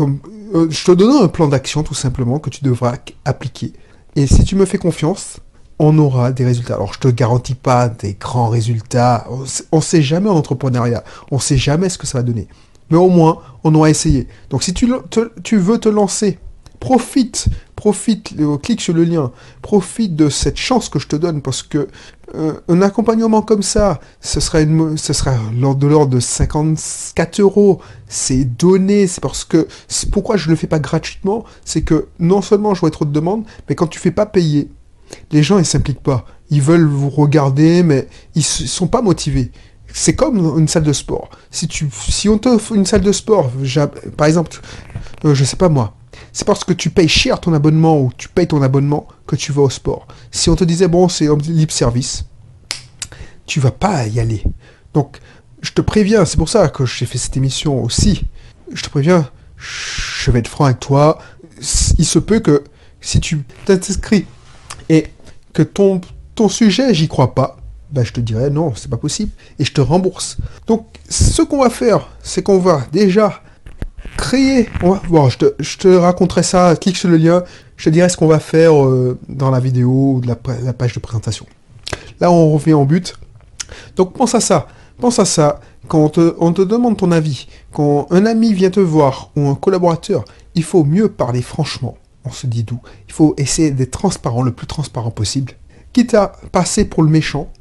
Euh, 0.00 0.68
je 0.70 0.84
te 0.84 0.92
donnerai 0.92 1.24
un 1.24 1.28
plan 1.28 1.46
d'action 1.46 1.82
tout 1.82 1.94
simplement 1.94 2.38
que 2.38 2.50
tu 2.50 2.64
devras 2.64 2.96
appliquer. 3.24 3.72
Et 4.16 4.26
si 4.26 4.44
tu 4.44 4.56
me 4.56 4.64
fais 4.64 4.78
confiance, 4.78 5.38
on 5.78 5.98
aura 5.98 6.32
des 6.32 6.44
résultats. 6.44 6.74
Alors 6.74 6.94
je 6.94 7.00
te 7.00 7.08
garantis 7.08 7.54
pas 7.54 7.88
des 7.88 8.14
grands 8.14 8.48
résultats. 8.48 9.26
On 9.72 9.76
ne 9.76 9.82
sait 9.82 10.02
jamais 10.02 10.28
en 10.28 10.36
entrepreneuriat. 10.36 11.04
On 11.30 11.36
ne 11.36 11.40
sait 11.40 11.56
jamais 11.56 11.88
ce 11.88 11.98
que 11.98 12.06
ça 12.06 12.18
va 12.18 12.22
donner. 12.22 12.48
Mais 12.90 12.96
au 12.96 13.08
moins, 13.08 13.38
on 13.64 13.74
aura 13.74 13.90
essayé. 13.90 14.28
Donc 14.50 14.62
si 14.62 14.74
tu, 14.74 14.86
veux 14.86 15.78
te 15.78 15.88
lancer, 15.88 16.38
profite, 16.80 17.46
profite, 17.76 18.34
clique 18.62 18.80
sur 18.80 18.94
le 18.94 19.04
lien, 19.04 19.32
profite 19.62 20.14
de 20.14 20.28
cette 20.28 20.58
chance 20.58 20.88
que 20.88 20.98
je 20.98 21.08
te 21.08 21.16
donne 21.16 21.40
parce 21.40 21.62
que 21.62 21.88
euh, 22.34 22.52
un 22.68 22.82
accompagnement 22.82 23.42
comme 23.42 23.62
ça, 23.62 24.00
ce 24.20 24.38
sera, 24.40 24.60
une, 24.60 24.96
ce 24.98 25.12
de 25.12 25.86
l'ordre 25.86 26.14
de 26.14 26.20
54 26.20 27.40
euros. 27.40 27.80
C'est 28.06 28.44
donné, 28.44 29.06
c'est 29.06 29.22
parce 29.22 29.44
que 29.44 29.66
pourquoi 30.12 30.36
je 30.36 30.46
ne 30.46 30.50
le 30.50 30.56
fais 30.56 30.66
pas 30.66 30.78
gratuitement, 30.78 31.44
c'est 31.64 31.82
que 31.82 32.08
non 32.18 32.42
seulement 32.42 32.74
je 32.74 32.80
vois 32.80 32.90
trop 32.90 33.06
de 33.06 33.12
demandes, 33.12 33.44
mais 33.68 33.74
quand 33.74 33.86
tu 33.86 33.98
fais 33.98 34.10
pas 34.10 34.26
payer, 34.26 34.68
les 35.30 35.42
gens 35.42 35.58
ils 35.58 35.66
s'impliquent 35.66 36.02
pas. 36.02 36.24
Ils 36.50 36.62
veulent 36.62 36.86
vous 36.86 37.10
regarder, 37.10 37.82
mais 37.82 38.08
ils 38.34 38.44
sont 38.44 38.86
pas 38.86 39.02
motivés. 39.02 39.50
C'est 39.92 40.14
comme 40.14 40.58
une 40.58 40.68
salle 40.68 40.82
de 40.82 40.92
sport. 40.92 41.30
Si 41.50 41.68
tu, 41.68 41.88
si 42.08 42.28
on 42.28 42.38
t'offre 42.38 42.72
une 42.74 42.84
salle 42.84 43.00
de 43.00 43.12
sport, 43.12 43.50
par 44.16 44.26
exemple, 44.26 44.60
euh, 45.24 45.34
je 45.34 45.44
sais 45.44 45.56
pas 45.56 45.68
moi, 45.68 45.94
c'est 46.32 46.46
parce 46.46 46.64
que 46.64 46.72
tu 46.72 46.90
payes 46.90 47.08
cher 47.08 47.40
ton 47.40 47.54
abonnement 47.54 48.00
ou 48.00 48.10
tu 48.16 48.28
payes 48.28 48.48
ton 48.48 48.62
abonnement 48.62 49.06
que 49.26 49.36
tu 49.36 49.52
vas 49.52 49.62
au 49.62 49.70
sport. 49.70 50.06
Si 50.30 50.50
on 50.50 50.56
te 50.56 50.64
disait 50.64 50.88
bon 50.88 51.08
c'est 51.08 51.28
libre 51.46 51.72
service, 51.72 52.24
tu 53.46 53.60
vas 53.60 53.70
pas 53.70 54.06
y 54.06 54.20
aller. 54.20 54.42
Donc 54.92 55.18
je 55.60 55.70
te 55.72 55.80
préviens, 55.80 56.24
c'est 56.24 56.36
pour 56.36 56.48
ça 56.48 56.68
que 56.68 56.84
j'ai 56.84 57.06
fait 57.06 57.18
cette 57.18 57.36
émission 57.36 57.82
aussi. 57.82 58.24
Je 58.72 58.82
te 58.82 58.90
préviens, 58.90 59.30
je 59.56 60.30
vais 60.30 60.40
être 60.40 60.48
franc 60.48 60.66
avec 60.66 60.80
toi. 60.80 61.18
Il 61.98 62.04
se 62.04 62.18
peut 62.18 62.40
que 62.40 62.64
si 63.00 63.20
tu 63.20 63.44
t'inscris 63.64 64.26
et 64.88 65.06
que 65.52 65.62
ton, 65.62 66.00
ton 66.34 66.48
sujet, 66.48 66.94
j'y 66.94 67.08
crois 67.08 67.34
pas, 67.34 67.56
bah, 67.90 68.02
je 68.02 68.12
te 68.12 68.20
dirais 68.20 68.50
non, 68.50 68.74
c'est 68.74 68.90
pas 68.90 68.96
possible, 68.96 69.30
et 69.58 69.64
je 69.64 69.72
te 69.72 69.80
rembourse. 69.80 70.36
Donc, 70.66 70.86
ce 71.08 71.42
qu'on 71.42 71.62
va 71.62 71.70
faire, 71.70 72.08
c'est 72.22 72.42
qu'on 72.42 72.58
va 72.58 72.82
déjà 72.92 73.40
créer. 74.16 74.68
bon, 74.80 75.28
je 75.28 75.38
te, 75.38 75.54
je 75.60 75.78
te, 75.78 75.88
raconterai 75.88 76.42
ça, 76.42 76.74
clique 76.76 76.96
sur 76.96 77.08
le 77.08 77.16
lien, 77.16 77.44
je 77.76 77.84
te 77.84 77.90
dirai 77.90 78.08
ce 78.08 78.16
qu'on 78.16 78.26
va 78.26 78.40
faire 78.40 78.84
euh, 78.84 79.18
dans 79.28 79.50
la 79.50 79.60
vidéo 79.60 80.14
ou 80.16 80.20
de 80.20 80.26
la, 80.26 80.34
page 80.34 80.94
de 80.94 81.00
présentation. 81.00 81.46
Là, 82.20 82.30
on 82.30 82.52
revient 82.52 82.74
en 82.74 82.84
but. 82.84 83.14
Donc, 83.96 84.14
pense 84.14 84.34
à 84.34 84.40
ça. 84.40 84.66
Pense 85.00 85.18
à 85.18 85.24
ça. 85.24 85.60
Quand 85.86 86.18
on 86.18 86.52
te 86.52 86.62
demande 86.62 86.96
ton 86.96 87.12
avis, 87.12 87.46
Quand 87.72 88.06
un 88.10 88.24
ami 88.24 88.54
vient 88.54 88.70
te 88.70 88.80
voir 88.80 89.30
ou 89.36 89.48
un 89.48 89.54
collaborateur, 89.54 90.24
il 90.54 90.62
faut 90.62 90.84
mieux 90.84 91.08
parler 91.08 91.42
franchement. 91.42 91.96
On 92.24 92.30
se 92.30 92.46
dit 92.46 92.64
d'où. 92.64 92.80
Il 93.08 93.12
faut 93.12 93.34
essayer 93.36 93.70
d'être 93.70 93.90
transparent, 93.90 94.42
le 94.42 94.52
plus 94.52 94.66
transparent 94.66 95.10
possible. 95.10 95.52
Quitte 95.92 96.14
à 96.14 96.32
passer 96.52 96.84
pour 96.84 97.02
le 97.02 97.10
méchant, 97.10 97.52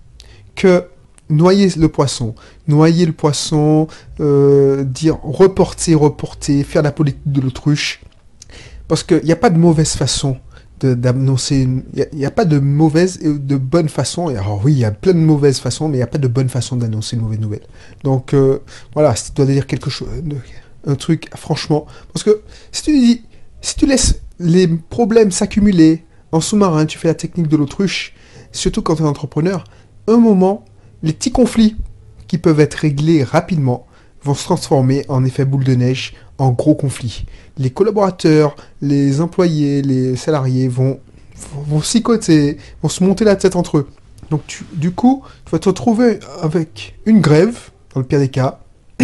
que 0.56 0.86
noyer 1.30 1.70
le 1.78 1.90
poisson. 1.90 2.36
Noyer 2.68 3.06
le 3.06 3.12
poisson, 3.12 3.88
euh, 4.20 4.84
dire 4.84 5.20
reporter, 5.22 5.96
reporter, 5.96 6.64
faire 6.64 6.82
la 6.82 6.92
politique 6.92 7.22
de 7.26 7.42
l'autruche. 7.42 8.02
Parce 8.88 9.04
qu'il 9.04 9.24
n'y 9.24 9.32
a 9.32 9.38
pas 9.38 9.50
de 9.50 9.58
mauvaise 9.58 9.94
façon 9.94 10.38
d'annoncer 10.82 11.68
Il 11.94 12.08
n'y 12.14 12.26
a, 12.26 12.32
pas 12.32 12.46
de 12.46 12.60
mauvaise 12.60 13.20
et 13.22 13.30
de 13.30 13.56
bonne 13.56 13.90
façon. 13.90 14.28
Alors 14.28 14.62
oui, 14.64 14.74
il 14.74 14.80
y 14.80 14.86
a 14.86 14.92
plein 14.92 15.14
de 15.14 15.20
mauvaises 15.20 15.60
façons, 15.60 15.88
mais 15.88 15.96
il 15.96 16.00
n'y 16.00 16.04
a 16.04 16.08
pas 16.08 16.18
de 16.18 16.28
bonne 16.28 16.50
façon 16.50 16.76
d'annoncer 16.76 17.16
une 17.16 17.22
mauvaise 17.22 17.40
nouvelle. 17.40 17.66
Donc 18.04 18.34
euh, 18.34 18.60
voilà, 18.94 19.16
si 19.16 19.32
tu 19.32 19.32
dois 19.34 19.46
dire 19.46 19.68
quelque 19.68 19.90
chose, 19.90 20.10
un 20.86 20.96
truc, 20.96 21.30
franchement. 21.36 21.86
Parce 22.12 22.24
que 22.24 22.42
si 22.72 22.84
tu 22.84 22.92
dis, 23.00 23.24
si 23.62 23.76
tu 23.76 23.86
laisses 23.86 24.20
les 24.40 24.68
problèmes 24.68 25.32
s'accumuler 25.32 26.04
en 26.32 26.42
sous-marin, 26.42 26.86
tu 26.86 26.98
fais 26.98 27.08
la 27.08 27.14
technique 27.14 27.48
de 27.48 27.58
l'autruche, 27.58 28.14
surtout 28.52 28.82
quand 28.82 28.96
tu 28.96 29.04
es 29.04 29.06
entrepreneur, 29.06 29.64
un 30.08 30.18
moment, 30.18 30.66
les 31.04 31.14
petits 31.14 31.32
conflits 31.32 31.76
qui 32.28 32.38
peuvent 32.38 32.60
être 32.60 32.76
réglés 32.76 33.24
rapidement 33.24 33.86
vont 34.24 34.34
se 34.34 34.44
transformer 34.44 35.06
en 35.10 35.24
effet 35.26 35.46
boule 35.46 35.64
de 35.64 35.76
neige, 35.76 36.14
en 36.38 36.52
gros 36.52 36.76
conflits. 36.76 37.26
Les 37.58 37.70
collaborateurs, 37.70 38.56
les 38.82 39.22
employés, 39.22 39.82
les 39.82 40.16
salariés 40.16 40.68
vont, 40.68 41.00
vont, 41.68 41.82
côté, 42.04 42.58
vont 42.82 42.90
se 42.90 43.04
monter 43.04 43.26
la 43.26 43.36
tête 43.36 43.56
entre 43.56 43.80
eux. 43.80 43.90
Donc 44.30 44.64
du 44.74 44.92
coup, 44.92 45.24
tu 45.46 45.52
vas 45.52 45.60
te 45.60 45.70
retrouver 45.70 46.20
avec 46.42 46.96
une 47.06 47.22
grève, 47.22 47.70
dans 47.94 48.00
le 48.00 48.06
pire 48.08 48.20
des 48.20 48.30
cas, 48.30 48.60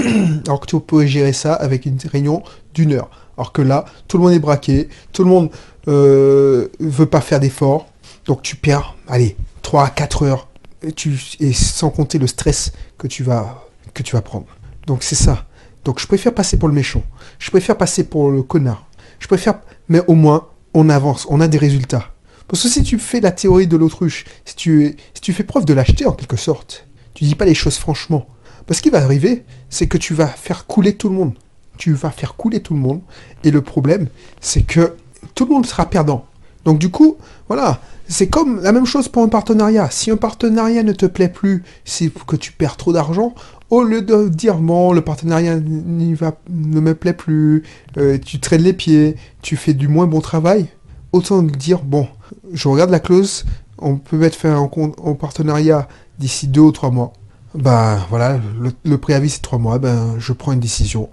alors 0.48 0.62
que 0.62 0.65
tu 0.65 0.79
peux 0.79 1.05
gérer 1.05 1.33
ça 1.33 1.53
avec 1.53 1.86
une 1.86 1.98
réunion 2.12 2.43
d'une 2.74 2.93
heure. 2.93 3.09
Alors 3.39 3.53
que 3.53 3.62
là, 3.62 3.86
tout 4.10 4.17
le 4.17 4.24
monde 4.25 4.34
est 4.34 4.39
braqué, 4.39 4.89
tout 5.13 5.24
le 5.24 5.29
monde 5.29 5.50
euh, 5.88 6.67
veut 6.81 7.05
pas 7.05 7.22
faire 7.22 7.39
d'efforts, 7.39 7.88
donc 8.25 8.41
tu 8.41 8.58
perds, 8.58 8.98
allez, 9.08 9.38
3 9.62 9.86
à 9.86 9.89
4 9.89 10.24
heures, 10.24 10.50
et, 10.84 10.91
tu, 10.91 11.17
et 11.39 11.53
sans 11.53 11.89
compter 11.89 12.17
le 12.17 12.27
stress 12.27 12.74
que 12.98 13.08
tu 13.08 13.24
vas, 13.24 13.65
que 13.93 14.03
tu 14.03 14.13
vas 14.13 14.22
prendre. 14.22 14.46
Donc 14.88 15.03
c'est 15.03 15.15
ça. 15.15 15.46
Donc 15.86 16.01
je 16.01 16.08
préfère 16.08 16.34
passer 16.34 16.60
pour 16.60 16.67
le 16.67 16.74
méchant. 16.74 17.01
Je 17.39 17.50
préfère 17.50 17.77
passer 17.77 18.03
pour 18.03 18.29
le 18.29 18.43
connard. 18.43 18.86
Je 19.19 19.27
préfère, 19.27 19.62
mais 19.88 20.01
au 20.08 20.15
moins, 20.15 20.50
on 20.74 20.89
avance, 20.89 21.25
on 21.29 21.39
a 21.39 21.48
des 21.48 21.58
résultats. 21.58 22.12
Parce 22.50 22.63
que 22.63 22.67
si 22.67 22.84
tu 22.84 23.00
fais 23.00 23.22
la 23.22 23.31
théorie 23.31 23.67
de 23.67 23.77
l'autruche, 23.77 24.25
si 24.43 24.55
tu, 24.58 24.98
fais 25.31 25.43
preuve 25.46 25.63
de 25.63 25.74
lâcheté 25.74 26.05
en 26.05 26.12
quelque 26.12 26.36
sorte, 26.36 26.88
tu 27.13 27.24
dis 27.24 27.36
pas 27.36 27.46
les 27.46 27.55
choses 27.55 27.77
franchement. 27.77 28.27
Parce 28.67 28.81
qu'il 28.81 28.91
va 28.91 29.01
arriver, 29.01 29.46
c'est 29.69 29.88
que 29.88 29.98
tu 29.98 30.13
vas 30.13 30.27
faire 30.27 30.67
couler 30.67 30.98
tout 30.98 31.08
le 31.08 31.15
monde. 31.15 31.36
Tu 31.79 31.93
vas 31.93 32.12
faire 32.12 32.36
couler 32.36 32.59
tout 32.59 32.75
le 32.75 32.79
monde. 32.79 33.01
Et 33.43 33.50
le 33.50 33.62
problème, 33.62 34.07
c'est 34.39 34.62
que 34.62 34.95
tout 35.33 35.45
le 35.45 35.53
monde 35.53 35.65
sera 35.65 35.88
perdant. 35.88 36.25
Donc 36.65 36.77
du 36.77 36.89
coup, 36.89 37.17
voilà, 37.48 37.81
c'est 38.07 38.27
comme 38.27 38.62
la 38.62 38.71
même 38.71 38.86
chose 38.86 39.07
pour 39.07 39.24
un 39.24 39.27
partenariat. 39.27 39.89
Si 39.89 40.12
un 40.12 40.17
partenariat 40.17 40.83
ne 40.83 40.93
te 40.93 41.05
plaît 41.05 41.29
plus, 41.29 41.63
c'est 41.86 42.12
que 42.27 42.36
tu 42.36 42.51
perds 42.51 42.77
trop 42.77 42.93
d'argent, 42.93 43.33
au 43.69 43.83
lieu 43.83 44.01
de 44.01 44.27
dire 44.27 44.57
bon, 44.57 44.91
le 44.91 45.01
partenariat 45.01 45.55
ne 45.59 46.79
me 46.81 46.93
plaît 46.93 47.13
plus, 47.13 47.63
euh, 47.98 48.17
tu 48.17 48.39
traînes 48.39 48.63
les 48.63 48.74
pieds, 48.74 49.15
tu 49.41 49.55
fais 49.55 49.74
du 49.74 49.88
moins 49.88 50.07
bon 50.07 50.21
travail, 50.21 50.67
autant 51.13 51.41
dire 51.43 51.81
bon, 51.83 52.07
je 52.51 52.67
regarde 52.67 52.89
la 52.89 53.00
clause, 53.00 53.45
on 53.77 53.98
peut 53.98 54.17
mettre 54.17 54.38
fin 54.38 54.55
en, 54.55 55.15
partenariat 55.15 55.88
d'ici 56.17 56.48
deux 56.48 56.62
ou 56.62 56.71
trois 56.71 56.91
mois. 56.91 57.13
Ben 57.55 58.00
voilà, 58.09 58.39
le, 58.83 58.98
préavis 58.98 59.29
c'est 59.29 59.41
trois 59.41 59.59
mois, 59.59 59.79
ben 59.79 60.15
je 60.19 60.33
prends 60.33 60.51
une 60.51 60.59
décision, 60.59 61.09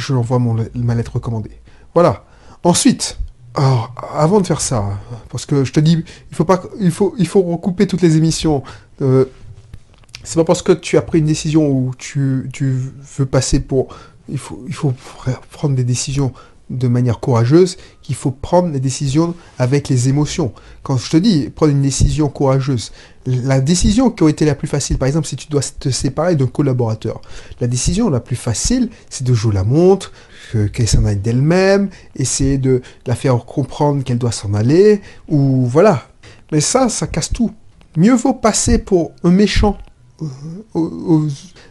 je 0.00 0.14
envoie 0.14 0.38
mon, 0.38 0.56
ma 0.74 0.94
lettre 0.94 1.12
recommandée. 1.14 1.60
Voilà. 1.94 2.24
Ensuite, 2.64 3.18
avant 3.54 4.40
de 4.40 4.46
faire 4.46 4.60
ça, 4.60 4.98
parce 5.30 5.46
que 5.46 5.64
je 5.64 5.72
te 5.72 5.80
dis, 5.80 6.04
il 6.30 6.36
faut 6.36 6.44
pas, 6.44 6.62
il 6.78 6.90
faut, 6.90 7.14
il 7.18 7.26
faut 7.26 7.42
recouper 7.42 7.86
toutes 7.86 8.02
les 8.02 8.16
émissions. 8.16 8.62
Euh, 9.02 9.26
c'est 10.22 10.36
pas 10.36 10.44
parce 10.44 10.62
que 10.62 10.72
tu 10.72 10.96
as 10.96 11.02
pris 11.02 11.18
une 11.18 11.26
décision 11.26 11.68
où 11.68 11.92
tu, 11.96 12.48
tu 12.52 12.76
veux 13.18 13.26
passer 13.26 13.60
pour... 13.60 13.88
Il 14.28 14.38
faut, 14.38 14.64
il 14.68 14.74
faut 14.74 14.94
prendre 15.50 15.74
des 15.74 15.82
décisions 15.82 16.32
de 16.70 16.88
manière 16.88 17.20
courageuse 17.20 17.76
qu'il 18.00 18.14
faut 18.14 18.30
prendre 18.30 18.70
des 18.70 18.80
décisions 18.80 19.34
avec 19.58 19.88
les 19.88 20.08
émotions. 20.08 20.52
Quand 20.82 20.96
je 20.96 21.10
te 21.10 21.16
dis 21.16 21.50
prendre 21.50 21.72
une 21.72 21.82
décision 21.82 22.28
courageuse, 22.28 22.92
la 23.26 23.60
décision 23.60 24.10
qui 24.10 24.22
aurait 24.22 24.32
été 24.32 24.44
la 24.44 24.54
plus 24.54 24.68
facile, 24.68 24.96
par 24.96 25.08
exemple, 25.08 25.26
si 25.26 25.36
tu 25.36 25.48
dois 25.48 25.62
te 25.62 25.90
séparer 25.90 26.36
d'un 26.36 26.46
collaborateur, 26.46 27.20
la 27.60 27.66
décision 27.66 28.08
la 28.08 28.20
plus 28.20 28.36
facile, 28.36 28.88
c'est 29.10 29.24
de 29.24 29.34
jouer 29.34 29.54
la 29.54 29.64
montre, 29.64 30.12
qu'elle 30.72 30.88
s'en 30.88 31.04
aille 31.04 31.16
d'elle-même, 31.16 31.90
essayer 32.16 32.58
de 32.58 32.82
la 33.06 33.14
faire 33.14 33.44
comprendre 33.44 34.02
qu'elle 34.02 34.18
doit 34.18 34.32
s'en 34.32 34.54
aller, 34.54 35.02
ou 35.28 35.66
voilà. 35.66 36.08
Mais 36.50 36.60
ça, 36.60 36.88
ça 36.88 37.06
casse 37.06 37.30
tout. 37.32 37.52
Mieux 37.96 38.14
vaut 38.14 38.34
passer 38.34 38.78
pour 38.78 39.12
un 39.22 39.30
méchant 39.30 39.76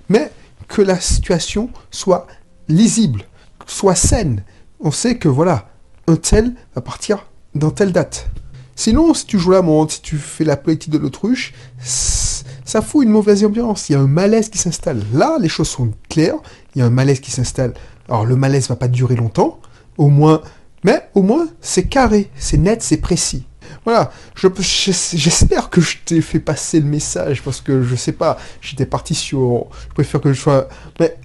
mais 0.09 0.31
que 0.67 0.81
la 0.81 0.99
situation 0.99 1.69
soit 1.91 2.27
lisible, 2.67 3.23
soit 3.65 3.95
saine. 3.95 4.43
On 4.81 4.91
sait 4.91 5.17
que 5.17 5.27
voilà, 5.27 5.69
un 6.07 6.15
tel 6.15 6.53
va 6.73 6.81
partir 6.81 7.25
dans 7.53 7.71
telle 7.71 7.91
date. 7.91 8.29
Sinon, 8.75 9.13
si 9.13 9.25
tu 9.25 9.37
joues 9.37 9.51
la 9.51 9.61
montre, 9.61 9.93
si 9.93 10.01
tu 10.01 10.17
fais 10.17 10.45
la 10.45 10.55
politique 10.55 10.91
de 10.91 10.97
l'autruche, 10.97 11.53
ça 11.83 12.81
fout 12.81 13.03
une 13.03 13.11
mauvaise 13.11 13.43
ambiance. 13.43 13.89
Il 13.89 13.93
y 13.93 13.95
a 13.95 13.99
un 13.99 14.07
malaise 14.07 14.47
qui 14.47 14.57
s'installe. 14.57 15.03
Là, 15.13 15.37
les 15.41 15.49
choses 15.49 15.67
sont 15.67 15.91
claires. 16.07 16.37
Il 16.73 16.79
y 16.79 16.81
a 16.81 16.85
un 16.85 16.89
malaise 16.89 17.19
qui 17.19 17.29
s'installe. 17.29 17.73
Alors, 18.07 18.25
le 18.25 18.37
malaise 18.37 18.69
va 18.69 18.77
pas 18.77 18.87
durer 18.87 19.17
longtemps, 19.17 19.59
au 19.97 20.07
moins, 20.07 20.41
mais 20.85 21.09
au 21.13 21.23
moins, 21.23 21.49
c'est 21.59 21.87
carré, 21.87 22.29
c'est 22.37 22.57
net, 22.57 22.81
c'est 22.81 22.97
précis. 22.97 23.45
Voilà, 23.83 24.11
j'espère 24.35 25.69
que 25.69 25.81
je 25.81 25.97
t'ai 26.05 26.21
fait 26.21 26.39
passer 26.39 26.79
le 26.79 26.85
message 26.85 27.43
parce 27.43 27.61
que 27.61 27.83
je 27.83 27.95
sais 27.95 28.11
pas, 28.13 28.37
j'étais 28.61 28.85
parti 28.85 29.13
sur. 29.13 29.67
Je 29.89 29.93
préfère 29.93 30.21
que 30.21 30.33
je 30.33 30.39
sois. 30.39 30.69
Mais 30.99 31.17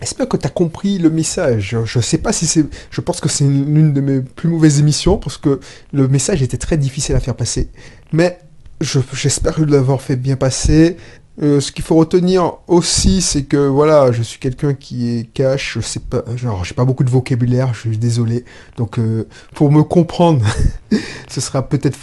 J'espère 0.00 0.28
que 0.28 0.36
tu 0.36 0.46
as 0.46 0.50
compris 0.50 0.98
le 0.98 1.08
message? 1.08 1.76
Je 1.84 2.00
sais 2.00 2.18
pas 2.18 2.32
si 2.32 2.46
c'est. 2.46 2.66
Je 2.90 3.00
pense 3.00 3.20
que 3.20 3.28
c'est 3.28 3.44
l'une 3.44 3.92
de 3.92 4.00
mes 4.00 4.20
plus 4.20 4.48
mauvaises 4.48 4.80
émissions 4.80 5.18
parce 5.18 5.38
que 5.38 5.60
le 5.92 6.08
message 6.08 6.42
était 6.42 6.56
très 6.56 6.76
difficile 6.76 7.14
à 7.14 7.20
faire 7.20 7.36
passer. 7.36 7.68
Mais 8.12 8.38
j'espère 8.80 9.60
l'avoir 9.60 10.00
fait 10.00 10.16
bien 10.16 10.36
passer. 10.36 10.96
Euh, 11.42 11.60
ce 11.60 11.72
qu'il 11.72 11.84
faut 11.84 11.96
retenir 11.96 12.58
aussi, 12.68 13.20
c'est 13.20 13.42
que 13.42 13.56
voilà, 13.56 14.12
je 14.12 14.22
suis 14.22 14.38
quelqu'un 14.38 14.72
qui 14.72 15.10
est 15.18 15.24
cash, 15.32 15.74
je 15.74 15.80
sais 15.80 15.98
pas, 15.98 16.22
genre 16.36 16.64
j'ai 16.64 16.74
pas 16.74 16.84
beaucoup 16.84 17.02
de 17.02 17.10
vocabulaire, 17.10 17.74
je 17.74 17.80
suis 17.80 17.98
désolé. 17.98 18.44
Donc 18.76 18.98
euh, 19.00 19.26
pour 19.54 19.72
me 19.72 19.82
comprendre, 19.82 20.46
ce 21.28 21.40
sera 21.40 21.68
peut-être 21.68 21.98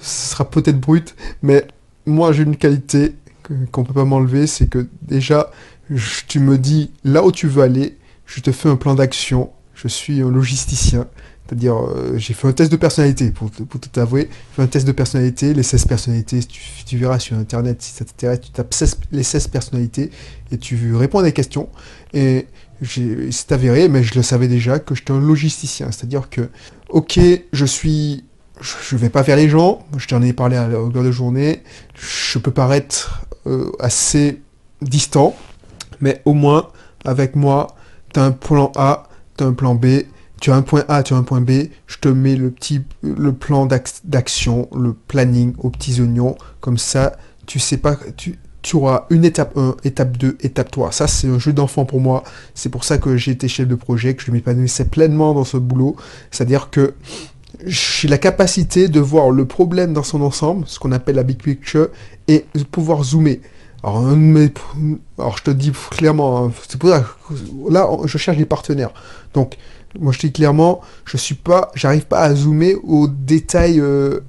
ce 0.00 0.30
sera 0.30 0.50
peut-être 0.50 0.78
brut, 0.78 1.16
mais 1.42 1.66
moi 2.04 2.32
j'ai 2.32 2.42
une 2.42 2.56
qualité 2.56 3.14
qu'on 3.72 3.84
peut 3.84 3.94
pas 3.94 4.04
m'enlever, 4.04 4.46
c'est 4.46 4.66
que 4.66 4.86
déjà 5.02 5.50
tu 6.28 6.40
me 6.40 6.58
dis 6.58 6.92
là 7.04 7.24
où 7.24 7.32
tu 7.32 7.46
veux 7.46 7.62
aller, 7.62 7.98
je 8.26 8.40
te 8.40 8.52
fais 8.52 8.68
un 8.68 8.76
plan 8.76 8.94
d'action, 8.94 9.50
je 9.74 9.88
suis 9.88 10.22
un 10.22 10.30
logisticien. 10.30 11.06
C'est-à-dire, 11.46 11.76
euh, 11.76 12.16
j'ai 12.16 12.32
fait 12.32 12.48
un 12.48 12.52
test 12.52 12.72
de 12.72 12.76
personnalité, 12.76 13.30
pour, 13.30 13.50
tout 13.50 14.00
avouer. 14.00 14.30
J'ai 14.30 14.56
fait 14.56 14.62
un 14.62 14.66
test 14.66 14.86
de 14.86 14.92
personnalité, 14.92 15.52
les 15.52 15.62
16 15.62 15.84
personnalités, 15.84 16.40
tu, 16.42 16.96
verras 16.96 17.18
sur 17.18 17.36
Internet, 17.36 17.82
si 17.82 17.92
ça 17.92 18.04
t'intéresse, 18.04 18.40
tu 18.40 18.50
tapes 18.50 18.74
les 19.12 19.22
16 19.22 19.48
personnalités 19.48 20.10
et 20.50 20.58
tu 20.58 20.94
réponds 20.96 21.18
à 21.18 21.22
des 21.22 21.32
questions. 21.32 21.68
Et 22.14 22.46
c'est 23.30 23.52
avéré, 23.52 23.88
mais 23.88 24.02
je 24.02 24.14
le 24.14 24.22
savais 24.22 24.48
déjà, 24.48 24.78
que 24.78 24.94
j'étais 24.94 25.12
un 25.12 25.20
logisticien. 25.20 25.90
C'est-à-dire 25.90 26.30
que, 26.30 26.48
ok, 26.88 27.20
je 27.52 27.64
suis... 27.64 28.24
Je 28.60 28.96
vais 28.96 29.10
pas 29.10 29.24
faire 29.24 29.36
les 29.36 29.48
gens, 29.48 29.84
je 29.98 30.06
t'en 30.06 30.22
ai 30.22 30.32
parlé 30.32 30.56
à 30.56 30.68
la 30.68 30.74
longueur 30.74 31.02
de 31.02 31.10
journée, 31.10 31.64
je 31.98 32.38
peux 32.38 32.52
paraître 32.52 33.26
euh, 33.46 33.72
assez 33.80 34.40
distant, 34.80 35.34
mais 36.00 36.22
au 36.24 36.34
moins, 36.34 36.68
avec 37.04 37.36
moi, 37.36 37.68
tu 38.12 38.20
as 38.20 38.24
un 38.24 38.32
plan 38.32 38.72
A, 38.76 39.04
tu 39.36 39.44
as 39.44 39.46
un 39.46 39.52
plan 39.52 39.74
B, 39.74 39.86
tu 40.40 40.50
as 40.50 40.56
un 40.56 40.62
point 40.62 40.84
A, 40.88 41.02
tu 41.02 41.14
as 41.14 41.16
un 41.16 41.22
point 41.22 41.40
B, 41.40 41.68
je 41.86 41.98
te 41.98 42.08
mets 42.08 42.36
le 42.36 42.50
petit 42.50 42.82
le 43.02 43.32
plan 43.32 43.66
d'action, 44.04 44.68
le 44.76 44.92
planning 44.92 45.54
aux 45.58 45.70
petits 45.70 46.00
oignons, 46.00 46.36
comme 46.60 46.78
ça, 46.78 47.16
tu 47.46 47.58
sais 47.58 47.76
pas, 47.76 47.96
tu, 48.16 48.38
tu 48.64 48.76
auras 48.76 49.06
une 49.10 49.24
étape 49.24 49.56
1, 49.56 49.76
étape 49.84 50.16
2, 50.16 50.38
étape 50.40 50.70
3. 50.70 50.90
Ça, 50.92 51.06
c'est 51.06 51.28
un 51.28 51.38
jeu 51.38 51.52
d'enfant 51.52 51.84
pour 51.84 52.00
moi. 52.00 52.24
C'est 52.54 52.70
pour 52.70 52.84
ça 52.84 52.98
que 52.98 53.16
j'ai 53.16 53.32
été 53.32 53.46
chef 53.46 53.68
de 53.68 53.74
projet, 53.74 54.14
que 54.14 54.22
je 54.22 54.30
m'épanouissais 54.30 54.86
pleinement 54.86 55.34
dans 55.34 55.44
ce 55.44 55.58
boulot. 55.58 55.96
C'est-à-dire 56.30 56.70
que 56.70 56.94
j'ai 57.66 58.08
la 58.08 58.18
capacité 58.18 58.88
de 58.88 59.00
voir 59.00 59.30
le 59.30 59.46
problème 59.46 59.92
dans 59.92 60.02
son 60.02 60.22
ensemble, 60.22 60.64
ce 60.66 60.78
qu'on 60.78 60.92
appelle 60.92 61.16
la 61.16 61.22
big 61.22 61.42
picture, 61.42 61.88
et 62.26 62.46
de 62.54 62.64
pouvoir 62.64 63.04
zoomer. 63.04 63.40
Alors, 63.84 65.36
je 65.36 65.42
te 65.42 65.50
dis 65.50 65.72
clairement, 65.90 66.46
hein, 66.46 66.52
c'est 66.68 66.78
pour 66.78 66.88
ça 66.90 67.00
que 67.00 67.72
là, 67.72 67.88
je 68.04 68.18
cherche 68.18 68.38
des 68.38 68.46
partenaires. 68.46 68.92
Donc, 69.34 69.56
moi, 69.98 70.12
je 70.12 70.20
dis 70.20 70.32
clairement, 70.32 70.80
je 71.04 71.16
suis 71.16 71.34
pas, 71.34 71.70
j'arrive 71.74 72.06
pas 72.06 72.20
à 72.20 72.34
zoomer 72.34 72.74
aux 72.82 73.08
détails 73.08 73.80
euh, 73.80 74.20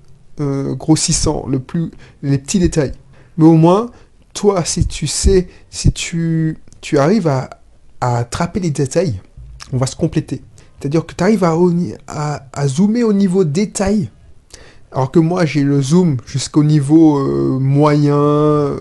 euh, 0.42 0.76
grossissants, 0.76 1.46
le 1.48 1.60
plus, 1.60 1.92
les 2.22 2.38
petits 2.38 2.60
détails. 2.60 2.94
Mais 3.38 3.46
au 3.46 3.56
moins, 3.56 3.92
toi, 4.34 4.66
si 4.66 4.86
tu 4.86 5.08
sais, 5.08 5.48
si 5.70 5.92
tu, 5.92 6.58
tu 6.82 6.98
arrives 6.98 7.28
à, 7.28 7.50
à 8.02 8.18
attraper 8.18 8.60
les 8.60 8.72
détails, 8.72 9.22
on 9.72 9.78
va 9.78 9.88
se 9.88 9.96
compléter. 9.96 10.42
C'est-à-dire 10.80 11.06
que 11.06 11.14
tu 11.14 11.24
arrives 11.24 11.44
à, 11.44 12.68
zoomer 12.68 13.04
au 13.04 13.14
niveau 13.14 13.44
détail, 13.44 14.10
alors 14.92 15.12
que 15.12 15.20
moi 15.20 15.46
j'ai 15.46 15.64
le 15.64 15.82
zoom 15.82 16.18
jusqu'au 16.26 16.64
niveau 16.64 17.18
euh, 17.18 17.58
moyen. 17.60 18.78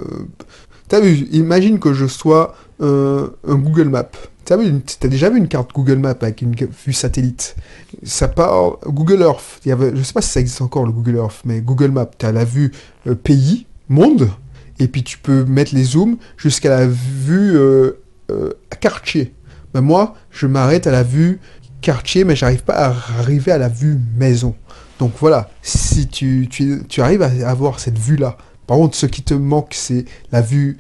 Vu, 1.01 1.29
imagine 1.33 1.79
que 1.79 1.93
je 1.93 2.07
sois 2.07 2.55
un 2.81 3.29
Google 3.47 3.89
Maps. 3.89 4.11
T'as 4.45 4.57
as 4.57 5.09
déjà 5.09 5.31
vu 5.31 5.39
une 5.39 5.49
carte 5.49 5.73
Google 5.73 5.97
Maps 5.99 6.17
avec 6.21 6.43
une 6.43 6.55
vue 6.55 6.93
satellite? 6.93 7.57
Ça 8.03 8.29
part 8.29 8.79
Google 8.87 9.23
Earth. 9.23 9.61
Il 9.65 9.71
y 9.71 9.73
avait, 9.73 9.97
je 9.97 10.03
sais 10.03 10.13
pas 10.13 10.21
si 10.21 10.31
ça 10.31 10.41
existe 10.41 10.61
encore 10.61 10.85
le 10.85 10.93
Google 10.93 11.17
Earth, 11.17 11.41
mais 11.47 11.61
Google 11.63 11.91
Maps, 11.91 12.11
tu 12.19 12.27
as 12.27 12.33
la 12.33 12.45
vue 12.45 12.71
euh, 13.07 13.15
pays, 13.15 13.67
monde, 13.89 14.31
et 14.79 14.89
puis 14.89 15.03
tu 15.03 15.17
peux 15.17 15.45
mettre 15.45 15.75
les 15.75 15.85
zooms 15.85 16.19
jusqu'à 16.37 16.69
la 16.69 16.87
vue 16.87 17.57
euh, 17.57 17.93
euh, 18.31 18.53
quartier. 18.81 19.33
Mais 19.75 19.81
moi, 19.81 20.15
je 20.31 20.47
m'arrête 20.47 20.87
à 20.87 20.91
la 20.91 21.03
vue 21.03 21.41
quartier, 21.81 22.25
mais 22.25 22.37
j'arrive 22.37 22.65
pas 22.65 22.75
à 22.75 22.95
arriver 23.19 23.51
à 23.51 23.59
la 23.59 23.69
vue 23.69 23.99
maison. 24.19 24.55
Donc 24.99 25.13
voilà, 25.19 25.49
si 25.63 26.07
tu, 26.07 26.49
tu, 26.51 26.83
tu 26.89 27.01
arrives 27.01 27.23
à 27.23 27.31
avoir 27.49 27.81
cette 27.81 27.99
vue-là, 27.99 28.37
par 28.67 28.77
contre, 28.77 28.97
ce 28.97 29.07
qui 29.07 29.23
te 29.23 29.35
manque, 29.35 29.75
c'est 29.75 30.05
la 30.33 30.41
vue 30.41 30.79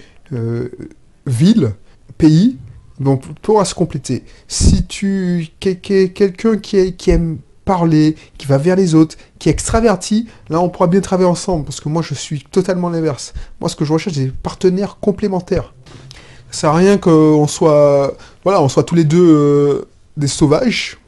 ville, 1.26 1.72
pays, 2.18 2.58
donc, 3.00 3.24
pour 3.42 3.64
se 3.66 3.74
compléter, 3.74 4.24
si 4.46 4.86
tu 4.86 5.48
quelqu'un 5.58 6.58
qui, 6.58 7.10
aime 7.10 7.38
parler, 7.64 8.14
qui 8.38 8.46
va 8.46 8.58
vers 8.58 8.76
les 8.76 8.94
autres, 8.94 9.16
qui 9.38 9.48
est 9.48 9.52
extraverti, 9.52 10.28
là 10.48 10.60
on 10.60 10.68
pourra 10.68 10.86
bien 10.86 11.00
travailler 11.00 11.28
ensemble, 11.28 11.64
parce 11.64 11.80
que 11.80 11.88
moi 11.88 12.02
je 12.02 12.14
suis 12.14 12.44
totalement 12.44 12.90
l'inverse. 12.90 13.32
Moi 13.60 13.68
ce 13.68 13.76
que 13.76 13.84
je 13.84 13.92
recherche, 13.92 14.16
c'est 14.16 14.26
des 14.26 14.30
partenaires 14.30 14.98
complémentaires. 15.00 15.74
Ça 16.50 16.60
sert 16.60 16.70
à 16.70 16.74
rien 16.74 16.98
qu'on 16.98 17.48
soit, 17.48 18.16
voilà, 18.44 18.62
on 18.62 18.68
soit 18.68 18.84
tous 18.84 18.94
les 18.94 19.04
deux 19.04 19.26
euh, 19.26 19.88
des 20.16 20.28
sauvages. 20.28 20.98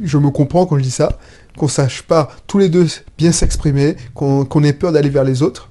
je 0.00 0.18
me 0.18 0.30
comprends 0.30 0.66
quand 0.66 0.76
je 0.76 0.82
dis 0.82 0.90
ça, 0.90 1.18
qu'on 1.56 1.68
sache 1.68 2.02
pas 2.02 2.28
tous 2.46 2.58
les 2.58 2.68
deux 2.68 2.86
bien 3.16 3.32
s'exprimer, 3.32 3.96
qu'on 4.14 4.62
ait 4.62 4.72
peur 4.72 4.92
d'aller 4.92 5.08
vers 5.08 5.24
les 5.24 5.42
autres. 5.42 5.68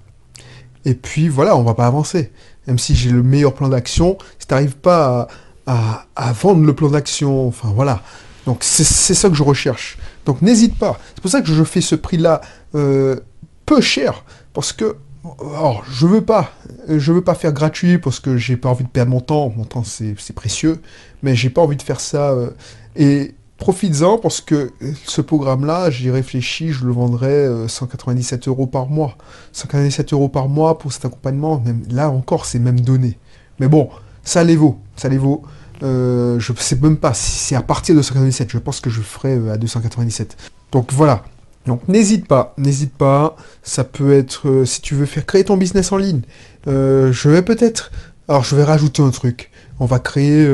Et 0.87 0.95
puis 0.95 1.27
voilà, 1.27 1.55
on 1.57 1.63
va 1.63 1.73
pas 1.73 1.85
avancer 1.85 2.31
même 2.67 2.77
si 2.77 2.95
j'ai 2.95 3.09
le 3.09 3.23
meilleur 3.23 3.53
plan 3.53 3.69
d'action, 3.69 4.17
si 4.37 4.45
tu 4.45 4.53
n'arrives 4.53 4.75
pas 4.75 5.27
à, 5.65 6.05
vendre 6.33 6.63
le 6.65 6.73
plan 6.73 6.89
d'action, 6.89 7.47
enfin 7.47 7.71
voilà. 7.73 8.01
Donc 8.45 8.59
c'est 8.61 9.13
ça 9.13 9.29
que 9.29 9.35
je 9.35 9.43
recherche. 9.43 9.97
Donc 10.25 10.41
n'hésite 10.41 10.77
pas. 10.77 10.99
C'est 11.15 11.21
pour 11.21 11.31
ça 11.31 11.41
que 11.41 11.47
je 11.47 11.63
fais 11.63 11.81
ce 11.81 11.95
prix-là 11.95 12.41
euh, 12.75 13.17
peu 13.65 13.81
cher, 13.81 14.23
parce 14.53 14.71
que 14.71 14.97
alors, 15.41 15.83
je 15.91 16.07
veux 16.07 16.21
pas, 16.21 16.51
je 16.87 17.11
veux 17.11 17.23
pas 17.23 17.35
faire 17.35 17.51
gratuit 17.51 17.97
parce 17.97 18.21
que 18.21 18.37
j'ai 18.37 18.55
pas 18.55 18.69
envie 18.69 18.85
de 18.85 18.89
perdre 18.89 19.11
mon 19.11 19.19
temps. 19.19 19.51
Mon 19.57 19.65
temps 19.65 19.83
c'est 19.83 20.33
précieux, 20.33 20.81
mais 21.21 21.35
j'ai 21.35 21.49
pas 21.49 21.61
envie 21.61 21.75
de 21.75 21.81
faire 21.81 21.99
ça. 21.99 22.31
Euh, 22.31 22.51
et 22.95 23.35
profites-en 23.57 24.17
parce 24.17 24.41
que 24.41 24.71
ce 25.05 25.21
programme-là, 25.21 25.89
j'y 25.89 26.09
réfléchis, 26.09 26.71
je 26.71 26.85
le 26.85 26.93
vendrais 26.93 27.49
197 27.67 28.47
euh, 28.47 28.51
euros 28.51 28.67
par 28.67 28.87
mois. 28.87 29.17
197 29.51 30.13
euros 30.13 30.29
par 30.29 30.47
mois 30.47 30.77
pour 30.77 30.93
cet 30.93 31.05
accompagnement, 31.05 31.61
même 31.65 31.83
là 31.89 32.09
encore, 32.09 32.45
c'est 32.45 32.59
même 32.59 32.79
donné. 32.79 33.17
Mais 33.59 33.67
bon, 33.67 33.89
ça 34.23 34.43
les 34.43 34.55
vaut, 34.55 34.77
ça 34.95 35.09
les 35.09 35.17
vaut. 35.17 35.43
Euh, 35.83 36.39
je 36.39 36.53
sais 36.53 36.75
même 36.75 36.97
pas 36.97 37.13
si 37.13 37.31
c'est 37.31 37.55
à 37.55 37.61
partir 37.61 37.95
de 37.95 38.01
197, 38.01 38.49
je 38.51 38.57
pense 38.57 38.79
que 38.79 38.89
je 38.89 39.01
ferai 39.01 39.35
euh, 39.35 39.53
à 39.53 39.57
297. 39.57 40.37
Donc 40.71 40.93
voilà. 40.93 41.23
Donc 41.65 41.87
n'hésite 41.87 42.27
pas, 42.27 42.53
n'hésite 42.57 42.93
pas. 42.93 43.35
Ça 43.63 43.83
peut 43.83 44.13
être, 44.13 44.63
si 44.65 44.81
tu 44.81 44.95
veux 44.95 45.05
faire 45.05 45.25
créer 45.25 45.43
ton 45.43 45.57
business 45.57 45.91
en 45.91 45.97
ligne, 45.97 46.21
je 46.65 47.29
vais 47.29 47.41
peut-être, 47.41 47.91
alors 48.29 48.45
je 48.45 48.55
vais 48.55 48.63
rajouter 48.63 49.01
un 49.01 49.09
truc. 49.09 49.51
On 49.79 49.85
va 49.85 49.99
créer 49.99 50.47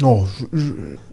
non, 0.00 0.26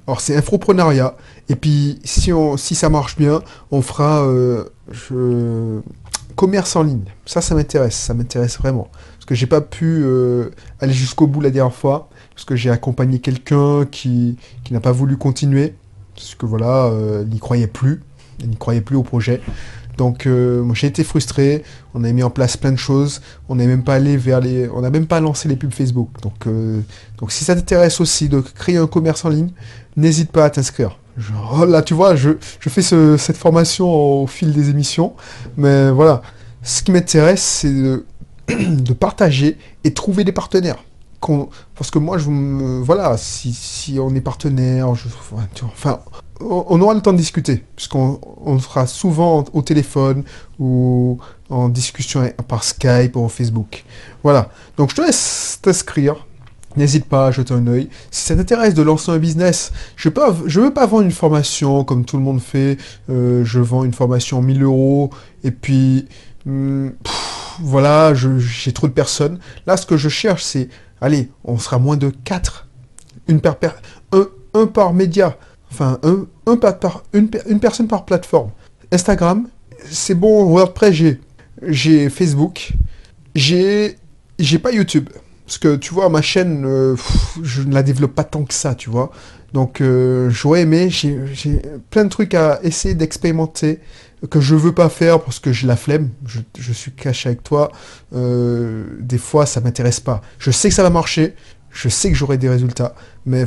alors 0.08 0.22
c'est 0.22 0.36
infoprenariat. 0.36 1.15
Et 1.50 1.56
puis 1.56 2.00
si, 2.03 2.34
on, 2.34 2.58
si 2.58 2.75
ça 2.75 2.89
marche 2.89 3.18
bien, 3.18 3.42
on 3.72 3.82
fera 3.82 4.24
euh, 4.25 4.65
commerce 6.36 6.76
en 6.76 6.84
ligne. 6.84 7.06
Ça, 7.26 7.41
ça 7.41 7.56
m'intéresse, 7.56 7.95
ça 7.95 8.13
m'intéresse 8.13 8.58
vraiment. 8.58 8.89
Parce 9.13 9.26
que 9.26 9.36
j'ai 9.36 9.47
pas 9.47 9.62
pu 9.62 10.02
euh, 10.04 10.50
aller 10.80 10.93
jusqu'au 10.93 11.28
bout 11.28 11.41
la 11.41 11.50
dernière 11.50 11.74
fois, 11.74 12.10
parce 12.34 12.45
que 12.45 12.56
j'ai 12.56 12.69
accompagné 12.69 13.19
quelqu'un 13.19 13.86
qui, 13.86 14.38
qui 14.63 14.74
n'a 14.74 14.80
pas 14.80 14.91
voulu 14.91 15.17
continuer, 15.17 15.76
parce 16.15 16.36
que 16.36 16.45
voilà, 16.45 16.86
euh, 16.86 17.24
il 17.26 17.34
n'y 17.34 17.39
croyait 17.39 17.67
plus, 17.67 18.02
il 18.39 18.50
n'y 18.50 18.58
croyait 18.58 18.82
plus 18.82 18.95
au 18.95 19.04
projet. 19.04 19.41
Donc 19.97 20.25
euh, 20.25 20.63
j'ai 20.73 20.88
été 20.88 21.03
frustré, 21.03 21.63
on 21.93 22.03
a 22.03 22.12
mis 22.12 22.23
en 22.23 22.29
place 22.29 22.58
plein 22.58 22.71
de 22.71 22.77
choses, 22.77 23.21
on 23.49 23.56
n'est 23.56 23.67
même 23.67 23.84
pas 23.84 23.95
allé 23.95 24.17
vers 24.17 24.39
les. 24.39 24.69
On 24.69 24.82
n'a 24.82 24.89
même 24.89 25.08
pas 25.08 25.19
lancé 25.19 25.47
les 25.47 25.56
pubs 25.56 25.73
Facebook. 25.73 26.10
Donc, 26.21 26.47
euh, 26.47 26.82
donc 27.17 27.32
si 27.32 27.43
ça 27.43 27.56
t'intéresse 27.56 28.01
aussi 28.01 28.29
de 28.29 28.39
créer 28.39 28.77
un 28.77 28.88
commerce 28.88 29.23
en 29.25 29.29
ligne, 29.29 29.49
n'hésite 29.95 30.32
pas 30.32 30.45
à 30.45 30.49
t'inscrire. 30.49 30.97
Oh, 31.53 31.65
là 31.65 31.84
tu 31.84 31.93
vois, 31.93 32.15
je, 32.15 32.32
fais 32.60 32.82
cette 32.82 33.38
formation 33.38 33.88
au 34.23 34.27
fil 34.27 34.51
des 34.51 34.69
émissions. 34.69 35.13
Mais 35.58 35.91
voilà. 35.91 36.21
Ce 36.63 36.82
qui 36.82 36.91
m'intéresse, 36.91 37.41
c'est 37.41 37.73
de, 37.73 38.06
de, 38.47 38.93
partager 38.93 39.58
et 39.84 39.93
trouver 39.93 40.23
des 40.23 40.32
partenaires. 40.32 40.84
Parce 41.75 41.89
que 41.91 41.99
moi, 41.99 42.17
je 42.17 42.29
voilà, 42.82 43.15
si, 43.17 43.53
si 43.53 43.99
on 43.99 44.13
est 44.15 44.21
partenaire, 44.21 44.93
je, 44.95 45.08
enfin, 45.63 45.99
on 46.49 46.82
aura 46.82 46.93
le 46.93 47.01
temps 47.01 47.13
de 47.13 47.17
discuter, 47.17 47.63
puisqu'on 47.75 48.19
on 48.43 48.60
sera 48.60 48.88
souvent 48.88 49.45
au 49.53 49.62
téléphone 49.62 50.23
ou 50.60 51.17
en 51.49 51.69
discussion 51.69 52.29
par 52.47 52.63
Skype 52.63 53.15
ou 53.15 53.27
Facebook. 53.29 53.84
Voilà. 54.23 54.49
Donc 54.77 54.91
je 54.91 54.95
te 54.95 55.01
laisse 55.01 55.60
t'inscrire. 55.62 56.25
N'hésite 56.75 57.06
pas 57.06 57.27
à 57.27 57.32
jeter 57.32 57.53
un 57.53 57.67
oeil. 57.67 57.88
Si 58.10 58.25
ça 58.25 58.36
t'intéresse 58.36 58.73
de 58.73 58.82
lancer 58.82 59.12
un 59.12 59.19
business, 59.19 59.71
je 59.95 60.10
ne 60.10 60.60
veux 60.63 60.73
pas 60.73 60.86
vendre 60.88 61.03
une 61.03 61.12
formation 61.12 61.84
comme 61.84 62.03
tout 62.03 62.17
le 62.17 62.23
monde 62.23 62.41
fait. 62.41 62.77
Euh, 63.10 63.45
je 63.45 63.60
vends 63.60 63.84
une 63.84 63.93
formation 63.93 64.41
1000 64.41 64.63
euros 64.63 65.12
et 65.43 65.51
puis 65.51 66.08
hmm, 66.45 66.89
voilà, 67.60 68.13
j'ai 68.15 68.71
trop 68.71 68.88
de 68.88 68.93
personnes. 68.93 69.39
Là, 69.67 69.77
ce 69.77 69.86
que 69.86 69.97
je 69.97 70.10
cherche, 70.10 70.43
c'est, 70.43 70.69
allez, 70.99 71.29
on 71.43 71.60
sera 71.60 71.77
moins 71.77 71.97
de 71.97 72.12
4. 72.23 72.67
Une 73.27 73.39
un, 74.12 74.27
un 74.53 74.65
par 74.65 74.93
média 74.93 75.38
enfin 75.73 75.99
un, 76.03 76.55
par, 76.55 77.03
une, 77.13 77.29
une, 77.49 77.59
personne 77.59 77.88
par 77.88 78.05
plateforme. 78.05 78.51
Instagram, 78.91 79.47
c'est 79.89 80.13
bon, 80.13 80.45
WordPress, 80.45 80.93
j'ai, 80.93 81.19
j'ai 81.63 82.09
Facebook, 82.09 82.73
j'ai, 83.33 83.97
j'ai 84.38 84.59
pas 84.59 84.71
YouTube. 84.71 85.09
Parce 85.45 85.57
que 85.57 85.75
tu 85.75 85.93
vois, 85.93 86.09
ma 86.09 86.21
chaîne, 86.21 86.63
euh, 86.65 86.95
je 87.41 87.63
ne 87.63 87.73
la 87.73 87.83
développe 87.83 88.13
pas 88.13 88.23
tant 88.23 88.43
que 88.43 88.53
ça, 88.53 88.75
tu 88.75 88.89
vois. 88.89 89.12
Donc 89.51 89.81
euh, 89.81 90.29
j'aurais 90.29 90.62
aimé, 90.62 90.89
j'ai, 90.89 91.17
plein 91.89 92.05
de 92.05 92.09
trucs 92.09 92.33
à 92.33 92.59
essayer 92.63 92.95
d'expérimenter 92.95 93.79
que 94.29 94.39
je 94.39 94.55
veux 94.55 94.71
pas 94.71 94.89
faire 94.89 95.21
parce 95.21 95.39
que 95.39 95.51
j'ai 95.51 95.67
la 95.67 95.75
flemme, 95.75 96.09
je, 96.25 96.73
suis 96.73 96.91
caché 96.91 97.29
avec 97.29 97.43
toi, 97.43 97.71
euh, 98.15 98.86
des 98.99 99.17
fois 99.17 99.45
ça 99.45 99.62
m'intéresse 99.62 99.99
pas. 99.99 100.21
Je 100.39 100.49
sais 100.49 100.69
que 100.69 100.75
ça 100.75 100.81
va 100.81 100.89
marcher, 100.89 101.36
je 101.69 101.89
sais 101.89 102.09
que 102.09 102.15
j'aurai 102.15 102.38
des 102.38 102.49
résultats, 102.49 102.95
mais 103.25 103.45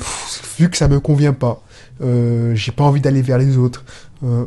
vu 0.59 0.69
que 0.69 0.77
ça 0.77 0.87
me 0.87 1.01
convient 1.01 1.33
pas, 1.33 1.63
j'ai 2.01 2.73
pas 2.73 2.85
envie 2.85 3.01
d'aller 3.01 3.23
vers 3.23 3.39
les 3.39 3.57
autres, 3.57 3.85
euh, 4.25 4.45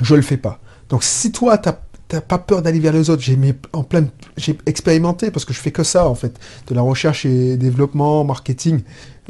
je 0.00 0.14
le 0.14 0.22
fais 0.22 0.36
pas. 0.36 0.60
Donc 0.88 1.04
si 1.04 1.32
toi 1.32 1.58
t'as 1.58 1.76
pas 2.20 2.38
peur 2.38 2.62
d'aller 2.62 2.80
vers 2.80 2.92
les 2.92 3.08
autres, 3.10 3.22
j'ai 3.22 3.38
en 3.72 3.84
plein, 3.84 4.06
j'ai 4.36 4.58
expérimenté 4.66 5.30
parce 5.30 5.44
que 5.44 5.52
je 5.52 5.60
fais 5.60 5.70
que 5.70 5.84
ça 5.84 6.08
en 6.08 6.14
fait, 6.14 6.38
de 6.66 6.74
la 6.74 6.82
recherche 6.82 7.24
et 7.24 7.56
développement, 7.56 8.24
marketing. 8.24 8.80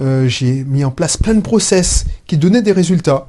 Euh, 0.00 0.28
j'ai 0.28 0.64
mis 0.64 0.84
en 0.84 0.90
place 0.90 1.18
plein 1.18 1.34
de 1.34 1.42
process 1.42 2.06
qui 2.26 2.38
donnaient 2.38 2.62
des 2.62 2.72
résultats, 2.72 3.26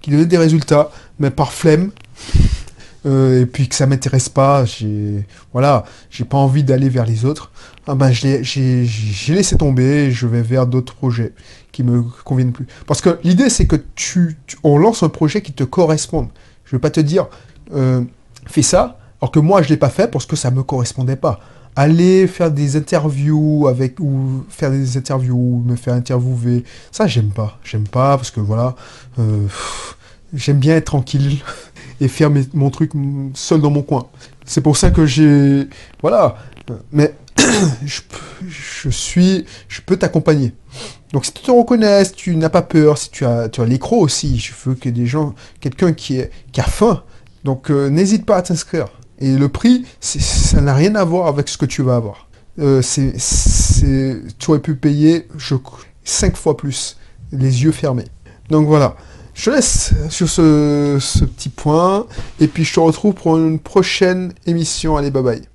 qui 0.00 0.10
donnaient 0.10 0.26
des 0.26 0.38
résultats, 0.38 0.90
mais 1.20 1.30
par 1.30 1.52
flemme. 1.52 1.90
Et 3.04 3.46
puis 3.46 3.68
que 3.68 3.74
ça 3.74 3.86
m'intéresse 3.86 4.28
pas, 4.28 4.64
j'ai 4.64 5.26
voilà, 5.52 5.84
j'ai 6.10 6.24
pas 6.24 6.38
envie 6.38 6.62
d'aller 6.62 6.88
vers 6.88 7.04
les 7.04 7.24
autres 7.24 7.50
ah 7.86 7.96
ben, 7.96 8.12
j'ai 8.12 8.42
laissé 9.28 9.56
tomber, 9.56 10.12
je 10.12 10.26
vais 10.28 10.42
vers 10.42 10.66
d'autres 10.66 10.94
projets 10.94 11.32
qui 11.72 11.82
me 11.82 12.02
conviennent 12.24 12.52
plus. 12.52 12.66
Parce 12.86 13.00
que 13.00 13.18
l'idée, 13.24 13.50
c'est 13.50 13.66
que 13.66 13.76
tu, 13.96 14.38
on 14.62 14.78
lance 14.78 15.02
un 15.02 15.08
projet 15.08 15.42
qui 15.42 15.52
te 15.52 15.64
corresponde. 15.64 16.28
Je 16.64 16.76
vais 16.76 16.80
pas 16.80 16.90
te 16.90 17.00
dire, 17.00 17.26
euh, 17.74 18.04
fais 18.46 18.62
ça, 18.62 18.98
alors 19.20 19.32
que 19.32 19.40
moi, 19.40 19.62
je 19.62 19.68
l'ai 19.68 19.76
pas 19.76 19.88
fait 19.88 20.08
parce 20.08 20.26
que 20.26 20.36
ça 20.36 20.52
me 20.52 20.62
correspondait 20.62 21.16
pas. 21.16 21.40
Aller 21.74 22.26
faire 22.28 22.52
des 22.52 22.76
interviews 22.76 23.66
avec, 23.66 23.98
ou 23.98 24.44
faire 24.48 24.70
des 24.70 24.96
interviews, 24.96 25.62
me 25.66 25.74
faire 25.74 25.94
interviewer, 25.94 26.64
ça, 26.92 27.08
j'aime 27.08 27.30
pas. 27.30 27.58
J'aime 27.64 27.88
pas 27.88 28.16
parce 28.16 28.30
que 28.30 28.40
voilà, 28.40 28.76
euh, 29.18 29.48
j'aime 30.34 30.58
bien 30.58 30.76
être 30.76 30.84
tranquille 30.84 31.38
et 32.02 32.08
faire 32.08 32.30
mon 32.52 32.70
truc 32.70 32.92
seul 33.34 33.60
dans 33.60 33.70
mon 33.70 33.82
coin. 33.82 34.08
C'est 34.44 34.60
pour 34.60 34.76
ça 34.76 34.90
que 34.90 35.06
j'ai, 35.06 35.68
voilà. 36.00 36.36
Mais 36.90 37.14
je, 37.86 38.90
suis, 38.90 39.46
je 39.68 39.80
peux 39.82 39.96
t'accompagner. 39.96 40.52
Donc 41.12 41.24
si 41.24 41.32
tu 41.32 41.42
te 41.42 41.50
reconnais, 41.52 42.04
si 42.04 42.12
tu 42.12 42.36
n'as 42.36 42.48
pas 42.48 42.62
peur, 42.62 42.98
si 42.98 43.10
tu 43.10 43.24
as, 43.24 43.48
tu 43.48 43.60
as 43.60 43.66
l'écro 43.66 44.00
aussi, 44.00 44.38
je 44.40 44.52
veux 44.64 44.74
que 44.74 44.88
des 44.88 45.06
gens, 45.06 45.34
quelqu'un 45.60 45.92
qui, 45.92 46.18
est, 46.18 46.30
qui 46.50 46.60
a 46.60 46.64
faim, 46.64 47.04
donc 47.44 47.70
euh, 47.70 47.88
n'hésite 47.88 48.26
pas 48.26 48.38
à 48.38 48.42
t'inscrire. 48.42 48.86
Et 49.20 49.36
le 49.36 49.48
prix, 49.48 49.84
ça 50.00 50.60
n'a 50.60 50.74
rien 50.74 50.96
à 50.96 51.04
voir 51.04 51.28
avec 51.28 51.48
ce 51.48 51.56
que 51.56 51.66
tu 51.66 51.82
vas 51.82 51.94
avoir. 51.94 52.26
Euh, 52.58 52.82
c'est, 52.82 53.14
tu 54.38 54.50
aurais 54.50 54.58
pu 54.58 54.74
payer, 54.74 55.28
je, 55.36 55.54
cinq 56.02 56.36
fois 56.36 56.56
plus, 56.56 56.98
les 57.30 57.62
yeux 57.62 57.70
fermés. 57.70 58.08
Donc 58.50 58.66
voilà. 58.66 58.96
Je 59.34 59.46
te 59.46 59.50
laisse 59.50 59.94
sur 60.10 60.28
ce, 60.28 60.98
ce 61.00 61.24
petit 61.24 61.48
point, 61.48 62.06
et 62.40 62.46
puis 62.46 62.64
je 62.64 62.74
te 62.74 62.80
retrouve 62.80 63.14
pour 63.14 63.36
une 63.36 63.58
prochaine 63.58 64.32
émission. 64.46 64.96
Allez, 64.96 65.10
bye 65.10 65.22
bye. 65.22 65.51